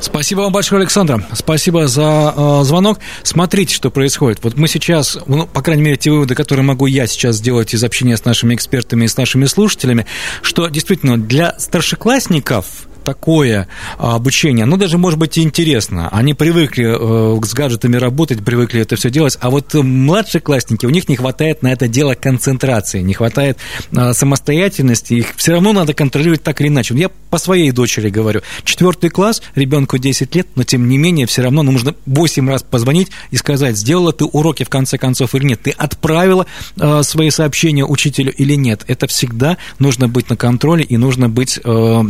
Спасибо 0.00 0.40
вам 0.40 0.52
большое, 0.52 0.80
Александр. 0.80 1.24
Спасибо 1.32 1.86
за 1.86 2.34
э, 2.34 2.64
звонок. 2.64 2.98
Смотрите, 3.22 3.74
что 3.74 3.90
происходит. 3.90 4.42
Вот 4.42 4.56
мы 4.56 4.66
сейчас, 4.66 5.18
ну, 5.26 5.46
по 5.46 5.62
крайней 5.62 5.82
мере, 5.82 5.96
те 5.96 6.10
выводы, 6.10 6.34
которые 6.34 6.64
могу 6.64 6.86
я 6.86 7.06
сейчас 7.06 7.36
сделать 7.36 7.74
из 7.74 7.84
общения 7.84 8.16
с 8.16 8.24
нашими 8.24 8.54
экспертами 8.54 9.04
и 9.04 9.08
с 9.08 9.16
нашими 9.16 9.44
слушателями, 9.44 10.06
что 10.42 10.68
действительно 10.68 11.18
для 11.18 11.58
старшеклассников 11.58 12.66
такое 13.10 13.66
а, 13.98 14.14
обучение, 14.14 14.66
ну, 14.66 14.76
даже, 14.76 14.96
может 14.96 15.18
быть, 15.18 15.36
и 15.36 15.42
интересно. 15.42 16.08
Они 16.10 16.32
привыкли 16.32 16.86
э, 16.86 17.40
с 17.44 17.54
гаджетами 17.54 17.96
работать, 17.96 18.44
привыкли 18.44 18.82
это 18.82 18.94
все 18.94 19.10
делать, 19.10 19.36
а 19.40 19.50
вот 19.50 19.74
младшие 19.74 20.40
классники, 20.40 20.86
у 20.86 20.90
них 20.90 21.08
не 21.08 21.16
хватает 21.16 21.62
на 21.62 21.72
это 21.72 21.88
дело 21.88 22.14
концентрации, 22.14 23.00
не 23.00 23.14
хватает 23.14 23.58
а, 23.96 24.14
самостоятельности, 24.14 25.14
их 25.14 25.34
все 25.36 25.52
равно 25.52 25.72
надо 25.72 25.92
контролировать 25.92 26.44
так 26.44 26.60
или 26.60 26.68
иначе. 26.68 26.94
Я 26.94 27.08
по 27.08 27.38
своей 27.38 27.72
дочери 27.72 28.10
говорю, 28.10 28.42
четвертый 28.62 29.10
класс, 29.10 29.42
ребенку 29.56 29.98
10 29.98 30.32
лет, 30.36 30.46
но 30.54 30.62
тем 30.62 30.88
не 30.88 30.96
менее 30.96 31.26
все 31.26 31.42
равно 31.42 31.64
нужно 31.64 31.96
8 32.06 32.48
раз 32.48 32.62
позвонить 32.62 33.08
и 33.32 33.36
сказать, 33.36 33.76
сделала 33.76 34.12
ты 34.12 34.24
уроки 34.24 34.62
в 34.62 34.68
конце 34.68 34.98
концов 34.98 35.34
или 35.34 35.46
нет, 35.46 35.62
ты 35.62 35.70
отправила 35.70 36.46
э, 36.76 37.02
свои 37.02 37.30
сообщения 37.30 37.84
учителю 37.84 38.32
или 38.32 38.54
нет. 38.54 38.84
Это 38.86 39.08
всегда 39.08 39.56
нужно 39.80 40.06
быть 40.06 40.30
на 40.30 40.36
контроле 40.36 40.84
и 40.84 40.96
нужно 40.96 41.28
быть 41.28 41.58
э, 41.64 42.02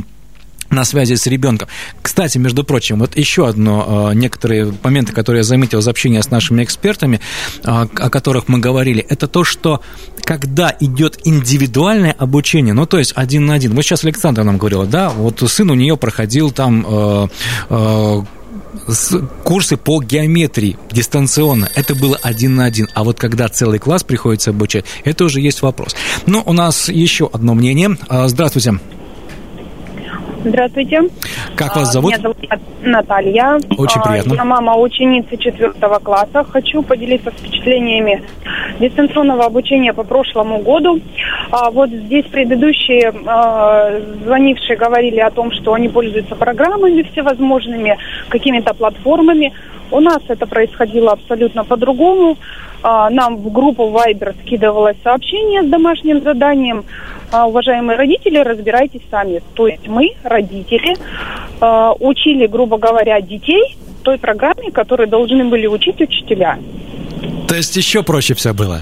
на 0.70 0.84
связи 0.84 1.14
с 1.14 1.26
ребенком. 1.26 1.68
Кстати, 2.00 2.38
между 2.38 2.64
прочим, 2.64 3.00
вот 3.00 3.16
еще 3.16 3.48
одно, 3.48 4.10
э, 4.10 4.14
некоторые 4.14 4.72
моменты, 4.82 5.12
которые 5.12 5.40
я 5.40 5.44
заметил 5.44 5.80
из 5.80 5.88
общения 5.88 6.22
с 6.22 6.30
нашими 6.30 6.62
экспертами, 6.64 7.20
э, 7.64 7.70
о 7.70 7.86
которых 8.10 8.48
мы 8.48 8.58
говорили, 8.58 9.04
это 9.08 9.26
то, 9.26 9.44
что 9.44 9.82
когда 10.22 10.74
идет 10.80 11.18
индивидуальное 11.24 12.12
обучение, 12.12 12.72
ну, 12.72 12.86
то 12.86 12.98
есть 12.98 13.12
один 13.16 13.46
на 13.46 13.54
один, 13.54 13.74
вот 13.74 13.82
сейчас 13.82 14.04
Александра 14.04 14.44
нам 14.44 14.58
говорила, 14.58 14.86
да, 14.86 15.10
вот 15.10 15.40
сын 15.50 15.70
у 15.70 15.74
нее 15.74 15.96
проходил 15.96 16.52
там 16.52 16.86
э, 16.88 18.22
курсы 19.44 19.76
по 19.76 20.00
геометрии 20.00 20.76
дистанционно. 20.92 21.68
Это 21.74 21.94
было 21.94 22.18
один 22.22 22.54
на 22.54 22.64
один. 22.64 22.88
А 22.94 23.02
вот 23.04 23.18
когда 23.18 23.48
целый 23.48 23.78
класс 23.78 24.04
приходится 24.04 24.50
обучать, 24.50 24.84
это 25.04 25.24
уже 25.24 25.40
есть 25.40 25.62
вопрос. 25.62 25.96
Ну, 26.26 26.42
у 26.44 26.52
нас 26.52 26.88
еще 26.88 27.28
одно 27.32 27.54
мнение. 27.54 27.96
Здравствуйте. 28.08 28.70
Здравствуйте. 28.70 28.99
Как 31.54 31.76
вас 31.76 31.92
зовут? 31.92 32.12
Меня 32.12 32.22
зовут 32.22 32.36
Наталья. 32.82 33.58
Очень 33.76 34.00
приятно. 34.00 34.34
Я 34.34 34.44
мама 34.44 34.76
ученицы 34.76 35.36
четвертого 35.36 35.98
класса. 35.98 36.44
Хочу 36.44 36.82
поделиться 36.82 37.30
впечатлениями 37.30 38.22
дистанционного 38.78 39.44
обучения 39.44 39.92
по 39.92 40.02
прошлому 40.02 40.58
году. 40.58 41.00
А, 41.50 41.70
вот 41.70 41.90
здесь 41.90 42.24
предыдущие 42.26 43.12
а, 43.26 44.00
звонившие 44.24 44.76
говорили 44.76 45.20
о 45.20 45.30
том, 45.30 45.52
что 45.52 45.74
они 45.74 45.88
пользуются 45.88 46.34
программами 46.34 47.02
всевозможными, 47.02 47.98
какими-то 48.28 48.74
платформами. 48.74 49.52
У 49.90 50.00
нас 50.00 50.22
это 50.28 50.46
происходило 50.46 51.12
абсолютно 51.12 51.64
по-другому. 51.64 52.38
А, 52.82 53.10
нам 53.10 53.36
в 53.36 53.52
группу 53.52 53.84
Viber 53.84 54.34
скидывалось 54.42 54.96
сообщение 55.02 55.62
с 55.62 55.66
домашним 55.66 56.22
заданием. 56.22 56.84
А, 57.32 57.46
уважаемые 57.46 57.96
родители, 57.96 58.38
разбирайтесь 58.38 59.02
сами. 59.10 59.42
То 59.54 59.66
есть 59.66 59.86
мы, 59.86 60.14
родители, 60.22 60.96
а, 61.60 61.92
учили, 61.98 62.46
грубо 62.46 62.78
говоря, 62.78 63.20
детей 63.20 63.76
той 64.02 64.18
программе, 64.18 64.70
которой 64.70 65.06
должны 65.06 65.44
были 65.44 65.66
учить 65.66 66.00
учителя. 66.00 66.58
То 67.48 67.54
есть 67.54 67.76
еще 67.76 68.02
проще 68.02 68.34
все 68.34 68.52
было. 68.52 68.80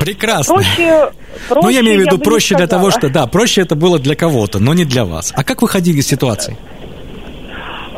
Прекрасно. 0.00 0.54
Проще, 0.54 1.10
проще 1.48 1.66
ну, 1.66 1.68
я 1.68 1.80
имею 1.80 2.02
в 2.02 2.06
виду 2.06 2.18
проще 2.18 2.54
для 2.54 2.66
того, 2.66 2.90
сказала. 2.90 3.10
что, 3.10 3.20
да, 3.20 3.26
проще 3.26 3.62
это 3.62 3.74
было 3.74 3.98
для 3.98 4.14
кого-то, 4.14 4.58
но 4.58 4.74
не 4.74 4.84
для 4.84 5.04
вас. 5.04 5.32
А 5.34 5.42
как 5.42 5.62
выходили 5.62 5.98
из 5.98 6.06
ситуации? 6.06 6.56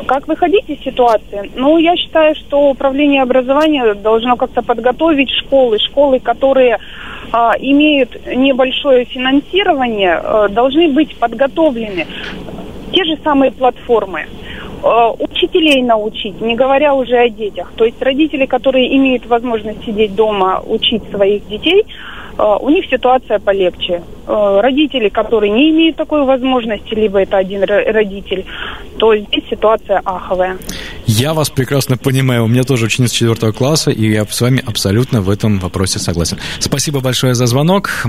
Как 0.09 0.27
выходить 0.27 0.67
из 0.67 0.79
ситуации? 0.79 1.51
Ну, 1.53 1.77
я 1.77 1.95
считаю, 1.95 2.33
что 2.33 2.71
управление 2.71 3.21
образования 3.21 3.93
должно 3.93 4.37
как-то 4.37 4.63
подготовить 4.63 5.29
школы. 5.29 5.77
Школы, 5.77 6.19
которые 6.19 6.79
а, 7.31 7.53
имеют 7.59 8.17
небольшое 8.25 9.05
финансирование, 9.05 10.15
а, 10.15 10.47
должны 10.47 10.87
быть 10.87 11.15
подготовлены. 11.15 12.07
Те 12.91 13.03
же 13.03 13.19
самые 13.23 13.51
платформы. 13.51 14.25
А, 14.81 15.11
учителей 15.11 15.83
научить, 15.83 16.41
не 16.41 16.55
говоря 16.55 16.95
уже 16.95 17.15
о 17.15 17.29
детях. 17.29 17.71
То 17.75 17.85
есть 17.85 18.01
родители, 18.01 18.47
которые 18.47 18.97
имеют 18.97 19.27
возможность 19.27 19.85
сидеть 19.85 20.15
дома, 20.15 20.59
учить 20.65 21.03
своих 21.11 21.47
детей, 21.47 21.85
у 22.39 22.69
них 22.69 22.85
ситуация 22.89 23.39
полегче. 23.39 24.01
А, 24.27 24.61
Родители, 24.61 25.09
которые 25.09 25.51
не 25.51 25.71
имеют 25.71 25.97
такой 25.97 26.23
возможности, 26.23 26.93
либо 26.93 27.19
это 27.21 27.37
один 27.37 27.63
ро- 27.63 27.91
родитель, 27.91 28.45
то 28.97 29.15
здесь 29.15 29.43
ситуация 29.49 30.01
аховая. 30.05 30.57
Я 31.05 31.33
вас 31.33 31.49
прекрасно 31.49 31.97
понимаю. 31.97 32.45
У 32.45 32.47
меня 32.47 32.63
тоже 32.63 32.85
ученица 32.85 33.15
четвертого 33.15 33.51
класса, 33.51 33.91
и 33.91 34.09
я 34.11 34.25
с 34.25 34.41
вами 34.41 34.63
абсолютно 34.65 35.21
в 35.21 35.29
этом 35.29 35.59
вопросе 35.59 35.99
согласен. 35.99 36.37
Спасибо 36.59 36.99
большое 36.99 37.33
за 37.35 37.45
звонок. 37.45 38.05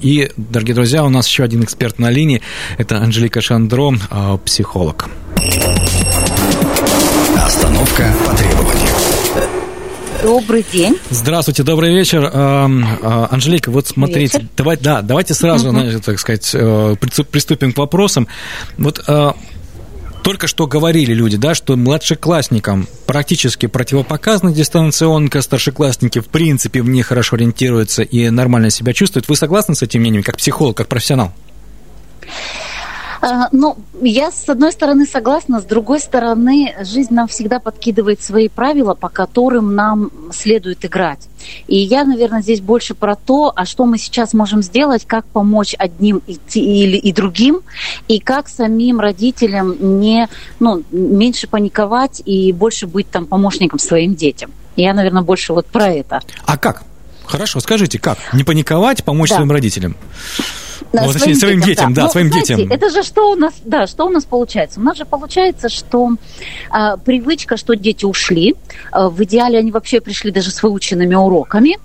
И, 0.00 0.30
дорогие 0.36 0.74
друзья, 0.74 1.04
у 1.04 1.08
нас 1.10 1.26
еще 1.28 1.42
один 1.42 1.62
эксперт 1.64 1.98
на 1.98 2.10
линии. 2.10 2.40
Это 2.78 2.98
Анжелика 2.98 3.40
Шандро, 3.40 3.92
а, 4.10 4.36
психолог. 4.38 5.08
Остановка 7.36 8.14
по 8.26 8.36
требованию. 8.36 8.83
Добрый 10.24 10.64
день. 10.72 10.98
Здравствуйте, 11.10 11.64
добрый 11.64 11.94
вечер. 11.94 12.24
Эм, 12.24 12.82
э, 12.82 13.26
Анжелика, 13.30 13.70
вот 13.70 13.88
смотрите, 13.88 14.38
Вечер. 14.38 14.48
давай, 14.56 14.78
да, 14.78 15.02
давайте 15.02 15.34
сразу, 15.34 15.68
знаете, 15.68 15.98
так 15.98 16.18
сказать, 16.18 16.50
э, 16.54 16.96
приступим 17.30 17.74
к 17.74 17.76
вопросам. 17.76 18.26
Вот 18.78 19.04
э, 19.06 19.32
только 20.22 20.46
что 20.46 20.66
говорили 20.66 21.12
люди, 21.12 21.36
да, 21.36 21.54
что 21.54 21.76
младшеклассникам 21.76 22.88
практически 23.04 23.66
противопоказана 23.66 24.50
дистанционка, 24.50 25.42
старшеклассники 25.42 26.20
в 26.20 26.28
принципе 26.28 26.80
в 26.80 26.88
ней 26.88 27.02
хорошо 27.02 27.36
ориентируются 27.36 28.02
и 28.02 28.30
нормально 28.30 28.70
себя 28.70 28.94
чувствуют. 28.94 29.28
Вы 29.28 29.36
согласны 29.36 29.74
с 29.74 29.82
этим 29.82 30.00
мнением, 30.00 30.22
как 30.22 30.38
психолог, 30.38 30.74
как 30.74 30.88
профессионал? 30.88 31.34
А, 33.24 33.48
Ну, 33.52 33.76
я 34.02 34.30
с 34.30 34.48
одной 34.48 34.72
стороны 34.72 35.06
согласна, 35.06 35.60
с 35.60 35.64
другой 35.64 36.00
стороны, 36.00 36.74
жизнь 36.82 37.14
нам 37.14 37.26
всегда 37.28 37.58
подкидывает 37.58 38.22
свои 38.22 38.48
правила, 38.48 38.94
по 38.94 39.08
которым 39.08 39.74
нам 39.74 40.10
следует 40.32 40.84
играть. 40.84 41.28
И 41.66 41.76
я, 41.76 42.04
наверное, 42.04 42.42
здесь 42.42 42.60
больше 42.60 42.94
про 42.94 43.16
то, 43.16 43.52
а 43.54 43.64
что 43.64 43.86
мы 43.86 43.98
сейчас 43.98 44.34
можем 44.34 44.62
сделать, 44.62 45.04
как 45.06 45.24
помочь 45.26 45.74
одним 45.78 46.22
идти 46.26 46.60
или 46.60 46.96
и 46.96 47.12
другим, 47.12 47.60
и 48.08 48.18
как 48.18 48.48
самим 48.48 49.00
родителям 49.00 50.00
не, 50.00 50.28
ну, 50.60 50.82
меньше 50.90 51.46
паниковать 51.46 52.22
и 52.24 52.52
больше 52.52 52.86
быть 52.86 53.10
там 53.10 53.26
помощником 53.26 53.78
своим 53.78 54.14
детям. 54.14 54.50
Я, 54.76 54.92
наверное, 54.92 55.22
больше 55.22 55.52
вот 55.52 55.66
про 55.66 55.88
это. 55.88 56.20
А 56.46 56.58
как? 56.58 56.82
Хорошо, 57.26 57.60
скажите, 57.60 57.98
как? 57.98 58.18
Не 58.32 58.44
паниковать, 58.44 59.04
помочь 59.04 59.30
Да. 59.30 59.36
своим 59.36 59.50
родителям? 59.50 59.96
Да, 60.92 61.04
Ну, 61.04 61.12
точнее, 61.12 61.34
своим 61.34 61.60
детям, 61.60 61.94
да, 61.94 62.02
Ну, 62.04 62.10
своим 62.10 62.28
знаете, 62.28 62.56
детям. 62.56 62.72
Это 62.72 62.90
же 62.90 63.02
что 63.02 63.30
у 63.32 63.36
нас, 63.36 63.54
да, 63.64 63.86
что 63.86 64.06
у 64.06 64.10
нас 64.10 64.24
получается? 64.24 64.80
У 64.80 64.82
нас 64.82 64.96
же 64.96 65.04
получается, 65.04 65.68
что 65.68 66.10
а, 66.70 66.96
привычка, 66.96 67.56
что 67.56 67.74
дети 67.74 68.04
ушли, 68.04 68.54
а, 68.90 69.08
в 69.08 69.22
идеале 69.24 69.58
они 69.58 69.70
вообще 69.70 70.00
пришли 70.00 70.30
даже 70.30 70.50
с 70.50 70.62
выученными 70.62 71.14
уроками. 71.14 71.78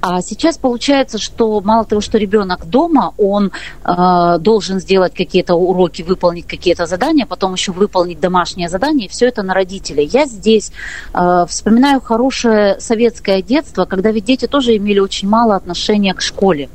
А 0.00 0.20
сейчас 0.22 0.58
получается, 0.58 1.18
что 1.18 1.60
мало 1.60 1.84
того, 1.84 2.00
что 2.00 2.18
ребенок 2.18 2.66
дома, 2.66 3.14
он 3.18 3.52
а, 3.82 4.38
должен 4.38 4.80
сделать 4.80 5.14
какие-то 5.14 5.54
уроки, 5.54 6.02
выполнить 6.02 6.46
какие-то 6.46 6.86
задания, 6.86 7.26
потом 7.26 7.54
еще 7.54 7.72
выполнить 7.72 8.20
домашнее 8.20 8.68
задание, 8.68 9.06
и 9.06 9.10
все 9.10 9.26
это 9.26 9.42
на 9.42 9.54
родителей. 9.54 10.08
Я 10.12 10.26
здесь 10.26 10.72
а, 11.12 11.46
вспоминаю 11.46 12.00
хорошее 12.00 12.80
советское 12.80 13.42
детство, 13.42 13.84
когда 13.84 14.10
ведь 14.10 14.24
дети 14.24 14.46
тоже 14.46 14.76
имели 14.76 14.98
очень 14.98 15.28
мало 15.28 15.56
отношения 15.56 16.14
к 16.14 16.20
школе 16.20 16.68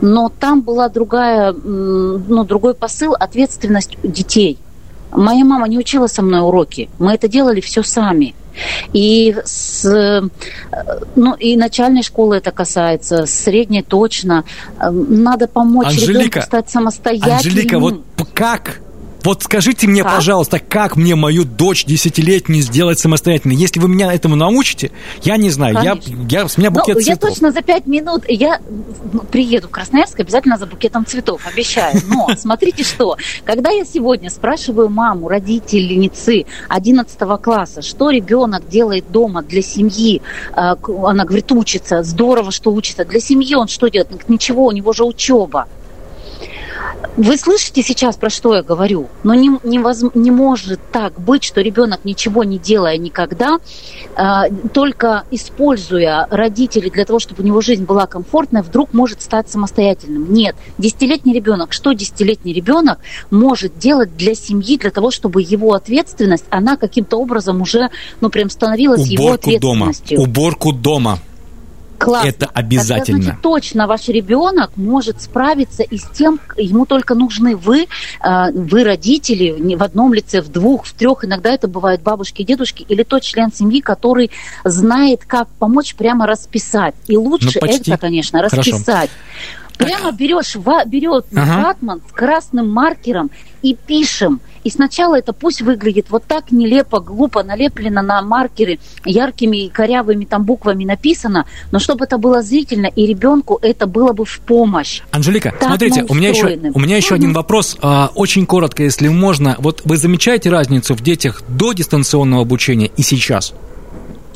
но 0.00 0.28
там 0.28 0.62
была 0.62 0.88
другая, 0.88 1.52
ну, 1.52 2.44
другой 2.44 2.74
посыл, 2.74 3.14
ответственность 3.14 3.96
детей. 4.02 4.58
Моя 5.12 5.44
мама 5.44 5.68
не 5.68 5.78
учила 5.78 6.08
со 6.08 6.22
мной 6.22 6.40
уроки, 6.40 6.90
мы 6.98 7.14
это 7.14 7.28
делали 7.28 7.60
все 7.60 7.82
сами. 7.82 8.34
И 8.92 9.36
с, 9.44 9.84
э, 9.84 10.22
ну, 11.14 11.34
и 11.34 11.56
начальной 11.56 12.02
школы 12.02 12.36
это 12.36 12.52
касается, 12.52 13.26
средней 13.26 13.82
точно. 13.82 14.44
Надо 14.80 15.46
помочь 15.46 15.88
Анжелика, 15.88 16.18
ребенку 16.20 16.40
стать 16.40 16.70
самостоятельным. 16.70 17.36
Анжелика, 17.36 17.78
вот 17.78 18.02
как? 18.32 18.80
Вот 19.26 19.42
скажите 19.42 19.88
мне, 19.88 20.04
Как? 20.04 20.14
пожалуйста, 20.14 20.60
как 20.60 20.94
мне 20.94 21.16
мою 21.16 21.42
дочь 21.44 21.84
десятилетнюю 21.84 22.62
сделать 22.62 23.00
самостоятельно? 23.00 23.54
Если 23.54 23.80
вы 23.80 23.88
меня 23.88 24.12
этому 24.14 24.36
научите, 24.36 24.92
я 25.24 25.36
не 25.36 25.50
знаю, 25.50 25.74
я, 25.82 25.96
Конечно. 25.96 26.26
я, 26.30 26.46
с 26.48 26.56
меня 26.56 26.70
Ну, 26.70 26.76
букет 26.78 26.98
я 26.98 27.02
цветов. 27.16 27.30
точно 27.30 27.50
за 27.50 27.60
пять 27.62 27.88
минут, 27.88 28.22
я 28.28 28.60
ну, 29.12 29.18
приеду 29.22 29.66
в 29.66 29.72
Красноярск 29.72 30.20
обязательно 30.20 30.56
за 30.58 30.66
букетом 30.66 31.04
цветов, 31.04 31.40
обещаю. 31.44 32.00
Но 32.08 32.28
смотрите 32.38 32.84
что, 32.84 33.16
когда 33.44 33.70
я 33.70 33.84
сегодня 33.84 34.30
спрашиваю 34.30 34.90
маму, 34.90 35.26
родительницы 35.26 36.44
11 36.68 37.18
класса, 37.42 37.82
что 37.82 38.10
ребенок 38.10 38.68
делает 38.68 39.10
дома 39.10 39.42
для 39.42 39.60
семьи, 39.60 40.22
к- 40.54 40.88
она 41.04 41.24
говорит, 41.24 41.50
учится, 41.50 42.04
здорово, 42.04 42.52
что 42.52 42.70
учится. 42.72 43.04
Для 43.04 43.18
семьи 43.18 43.56
он 43.56 43.66
что 43.66 43.88
делает? 43.88 44.28
Ничего, 44.28 44.66
у 44.66 44.70
него 44.70 44.92
же 44.92 45.02
учеба. 45.04 45.66
Вы 47.16 47.36
слышите 47.38 47.82
сейчас, 47.82 48.16
про 48.16 48.28
что 48.28 48.54
я 48.54 48.62
говорю? 48.62 49.08
Но 49.22 49.34
не, 49.34 49.48
невоз- 49.48 50.10
не 50.14 50.30
может 50.30 50.80
так 50.92 51.18
быть, 51.18 51.44
что 51.44 51.62
ребенок, 51.62 52.00
ничего 52.04 52.44
не 52.44 52.58
делая 52.58 52.98
никогда, 52.98 53.58
а, 54.14 54.48
только 54.72 55.24
используя 55.30 56.26
родителей 56.30 56.90
для 56.90 57.04
того, 57.04 57.18
чтобы 57.18 57.42
у 57.42 57.46
него 57.46 57.60
жизнь 57.60 57.84
была 57.84 58.06
комфортная, 58.06 58.62
вдруг 58.62 58.92
может 58.92 59.22
стать 59.22 59.48
самостоятельным. 59.50 60.32
Нет, 60.32 60.56
десятилетний 60.78 61.32
ребенок, 61.34 61.72
что 61.72 61.92
десятилетний 61.92 62.52
ребенок 62.52 62.98
может 63.30 63.78
делать 63.78 64.16
для 64.16 64.34
семьи, 64.34 64.76
для 64.76 64.90
того, 64.90 65.10
чтобы 65.10 65.42
его 65.42 65.72
ответственность, 65.72 66.44
она 66.50 66.76
каким-то 66.76 67.18
образом 67.18 67.62
уже, 67.62 67.88
ну, 68.20 68.28
прям 68.28 68.50
становилась 68.50 69.06
его 69.06 69.24
Уборку 69.24 69.58
дома. 69.58 69.86
ответственностью. 69.86 70.20
Уборку 70.20 70.72
дома. 70.72 71.18
Классно. 71.98 72.28
Это 72.28 72.46
обязательно. 72.46 73.18
Тогда, 73.18 73.22
значит, 73.24 73.42
точно 73.42 73.86
ваш 73.86 74.08
ребенок 74.08 74.70
может 74.76 75.22
справиться 75.22 75.82
и 75.82 75.98
с 75.98 76.04
тем, 76.10 76.40
ему 76.56 76.86
только 76.86 77.14
нужны 77.14 77.56
вы, 77.56 77.86
э, 78.22 78.52
вы 78.52 78.84
родители, 78.84 79.56
не 79.58 79.76
в 79.76 79.82
одном 79.82 80.12
лице, 80.14 80.40
в 80.40 80.48
двух, 80.48 80.86
в 80.86 80.92
трех, 80.94 81.24
иногда 81.24 81.50
это 81.50 81.68
бывают 81.68 82.02
бабушки 82.02 82.42
и 82.42 82.44
дедушки, 82.44 82.84
или 82.88 83.02
тот 83.02 83.22
член 83.22 83.52
семьи, 83.52 83.80
который 83.80 84.30
знает, 84.64 85.24
как 85.26 85.48
помочь 85.58 85.94
прямо 85.94 86.26
расписать. 86.26 86.94
И 87.06 87.16
лучше 87.16 87.50
Ну, 87.54 87.60
почти. 87.60 87.90
это, 87.90 87.98
конечно, 88.00 88.38
Хорошо. 88.40 88.56
расписать. 88.56 89.10
Прямо 89.78 90.10
берешь, 90.12 90.56
берет 90.86 91.26
Ага. 91.34 91.62
ватман 91.62 92.00
с 92.08 92.12
красным 92.12 92.70
маркером 92.70 93.30
и 93.62 93.74
пишем. 93.74 94.40
И 94.66 94.70
сначала 94.70 95.16
это 95.16 95.32
пусть 95.32 95.62
выглядит 95.62 96.06
вот 96.10 96.24
так 96.24 96.50
нелепо, 96.50 96.98
глупо 96.98 97.44
налеплено 97.44 98.02
на 98.02 98.20
маркеры, 98.20 98.80
яркими 99.04 99.66
и 99.66 99.68
корявыми 99.68 100.24
там 100.24 100.42
буквами 100.42 100.84
написано, 100.84 101.46
но 101.70 101.78
чтобы 101.78 102.06
это 102.06 102.18
было 102.18 102.42
зрительно, 102.42 102.86
и 102.86 103.06
ребенку 103.06 103.60
это 103.62 103.86
было 103.86 104.12
бы 104.12 104.24
в 104.24 104.40
помощь. 104.40 105.02
Анжелика, 105.12 105.52
Так 105.52 105.68
смотрите, 105.68 106.04
у 106.08 106.14
меня 106.14 106.30
еще, 106.30 106.58
у 106.74 106.80
меня 106.80 106.96
еще 106.96 107.14
один 107.14 107.32
вопрос, 107.32 107.76
а, 107.80 108.10
очень 108.16 108.44
коротко, 108.44 108.82
если 108.82 109.06
можно. 109.06 109.54
Вот 109.60 109.82
вы 109.84 109.98
замечаете 109.98 110.50
разницу 110.50 110.96
в 110.96 111.00
детях 111.00 111.44
до 111.46 111.72
дистанционного 111.72 112.42
обучения 112.42 112.90
и 112.96 113.02
сейчас? 113.02 113.54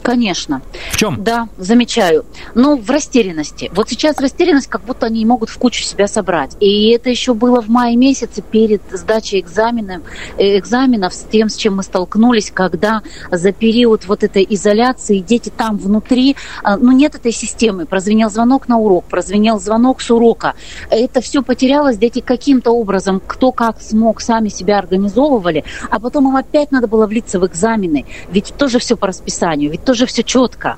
Конечно. 0.03 0.63
В 0.91 0.97
чем? 0.97 1.23
Да, 1.23 1.49
замечаю. 1.59 2.25
Но 2.55 2.77
в 2.77 2.91
растерянности. 2.91 3.71
Вот 3.75 3.89
сейчас 3.89 4.19
растерянность, 4.19 4.69
как 4.69 4.83
будто 4.85 5.07
они 5.07 5.21
не 5.21 5.27
могут 5.27 5.51
в 5.51 5.59
кучу 5.59 5.83
себя 5.83 6.09
собрать. 6.09 6.57
И 6.61 6.91
это 6.91 7.11
еще 7.11 7.35
было 7.35 7.61
в 7.61 7.69
мае 7.69 7.97
месяце 7.97 8.43
перед 8.43 8.83
сдачей 8.91 9.41
экзаменов, 9.41 10.03
э, 10.39 10.59
экзаменов 10.59 11.15
с 11.15 11.27
тем, 11.31 11.49
с 11.49 11.57
чем 11.57 11.77
мы 11.77 11.83
столкнулись, 11.83 12.51
когда 12.51 13.03
за 13.31 13.53
период 13.53 14.07
вот 14.07 14.25
этой 14.25 14.47
изоляции 14.49 15.19
дети 15.19 15.53
там 15.55 15.77
внутри, 15.77 16.37
а, 16.63 16.77
ну 16.77 16.93
нет 16.93 17.15
этой 17.15 17.33
системы. 17.33 17.87
Прозвенел 17.87 18.31
звонок 18.31 18.69
на 18.69 18.79
урок, 18.79 19.05
прозвенел 19.05 19.61
звонок 19.61 20.01
с 20.01 20.11
урока. 20.11 20.55
Это 20.91 21.21
все 21.21 21.43
потерялось, 21.43 21.99
дети 21.99 22.21
каким-то 22.21 22.71
образом, 22.71 23.21
кто 23.25 23.53
как 23.53 23.81
смог, 23.81 24.21
сами 24.21 24.49
себя 24.49 24.79
организовывали, 24.79 25.65
а 25.91 26.01
потом 26.01 26.29
им 26.29 26.37
опять 26.37 26.73
надо 26.73 26.87
было 26.87 27.07
влиться 27.07 27.39
в 27.39 27.47
экзамены. 27.47 28.07
Ведь 28.31 28.55
тоже 28.57 28.79
все 28.79 28.97
по 28.97 29.07
расписанию, 29.07 29.71
ведь 29.71 29.85
тоже 29.91 30.07
все 30.07 30.23
четко. 30.23 30.77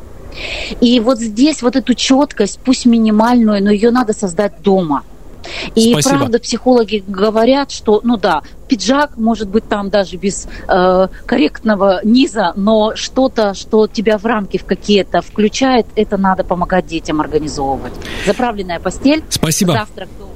И 0.81 0.99
вот 1.01 1.21
здесь 1.21 1.61
вот 1.61 1.77
эту 1.77 1.93
четкость, 1.93 2.59
пусть 2.65 2.87
минимальную, 2.87 3.63
но 3.63 3.71
ее 3.71 3.91
надо 3.91 4.15
создать 4.15 4.63
дома. 4.63 5.03
И 5.75 5.93
Спасибо. 5.93 6.17
правда, 6.17 6.39
психологи 6.39 7.05
говорят, 7.07 7.71
что, 7.71 8.01
ну 8.05 8.17
да, 8.17 8.41
пиджак, 8.69 9.19
может 9.19 9.51
быть, 9.51 9.69
там 9.69 9.91
даже 9.91 10.17
без 10.17 10.47
э, 10.67 11.09
корректного 11.27 12.01
низа, 12.05 12.55
но 12.57 12.93
что-то, 12.95 13.53
что 13.53 13.87
тебя 13.87 14.17
в 14.17 14.25
рамки 14.25 14.57
в 14.57 14.65
какие-то 14.65 15.21
включает, 15.21 15.85
это 15.95 16.17
надо 16.17 16.43
помогать 16.43 16.87
детям 16.87 17.21
организовывать. 17.21 17.93
Заправленная 18.25 18.81
постель, 18.81 19.23
Спасибо. 19.29 19.75
завтрак 19.75 20.09
дома. 20.19 20.32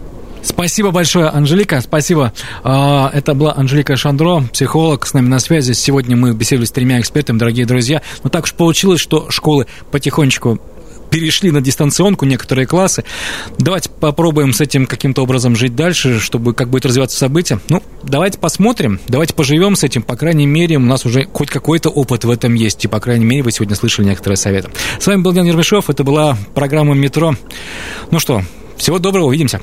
Спасибо 0.47 0.93
большое, 0.93 1.27
Анжелика, 1.27 1.81
спасибо. 1.81 2.33
А, 2.63 3.11
Это 3.13 3.35
была 3.35 3.53
Анжелика 3.57 3.97
Шандро, 3.97 4.45
психолог, 4.53 5.05
с 5.05 5.13
нами 5.13 5.27
на 5.27 5.41
связи. 5.41 5.73
Сегодня 5.73 6.17
мы 6.17 6.35
беседовали 6.35 6.67
с 6.67 6.71
тремя 6.71 7.01
экспертами, 7.01 7.37
дорогие 7.37 7.67
друзья. 7.67 8.01
Но 8.23 8.31
так 8.31 8.45
уж 8.45 8.55
получилось, 8.55 9.01
что 9.01 9.29
школы 9.29 9.67
потихонечку 9.91 10.61
перешли 11.11 11.51
на 11.51 11.61
дистанционку 11.61 12.27
некоторые 12.27 12.67
классы. 12.67 13.03
Давайте 13.59 13.91
попробуем 13.91 14.53
с 14.53 14.61
этим 14.61 14.87
каким-то 14.87 15.25
образом 15.25 15.57
жить 15.57 15.75
дальше, 15.75 16.21
чтобы 16.21 16.55
как 16.55 16.71
будет 16.71 16.87
развиваться 16.87 17.19
события. 17.19 17.59
Ну, 17.69 17.83
давайте 18.05 18.39
посмотрим, 18.39 19.01
давайте 19.09 19.35
поживем 19.35 19.75
с 19.75 19.83
этим. 19.83 20.03
По 20.03 20.15
крайней 20.15 20.47
мере, 20.47 20.77
у 20.77 20.81
нас 20.81 21.05
уже 21.05 21.27
хоть 21.33 21.51
какой-то 21.51 21.91
опыт 21.91 22.25
в 22.25 22.31
этом 22.31 22.55
есть. 22.55 22.85
И, 22.85 22.89
по 22.89 23.01
крайней 23.01 23.25
мере, 23.25 23.43
вы 23.43 23.51
сегодня 23.51 23.75
слышали 23.75 24.07
некоторые 24.07 24.37
советы. 24.37 24.71
С 25.01 25.07
вами 25.09 25.23
был 25.23 25.33
Ян 25.33 25.47
Ермешов, 25.47 25.91
это 25.91 26.05
была 26.05 26.39
программа 26.55 26.95
«Метро». 26.95 27.35
Ну 28.13 28.21
что, 28.21 28.43
всего 28.77 29.01
доброго, 29.01 29.27
увидимся. 29.27 29.61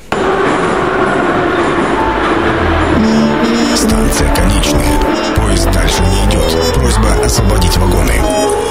Станция 3.84 4.34
конечная. 4.34 4.98
Поезд 5.36 5.70
дальше 5.74 6.04
не 6.04 6.24
идет. 6.30 6.74
Просьба 6.74 7.26
освободить 7.26 7.76
вагоны. 7.76 8.63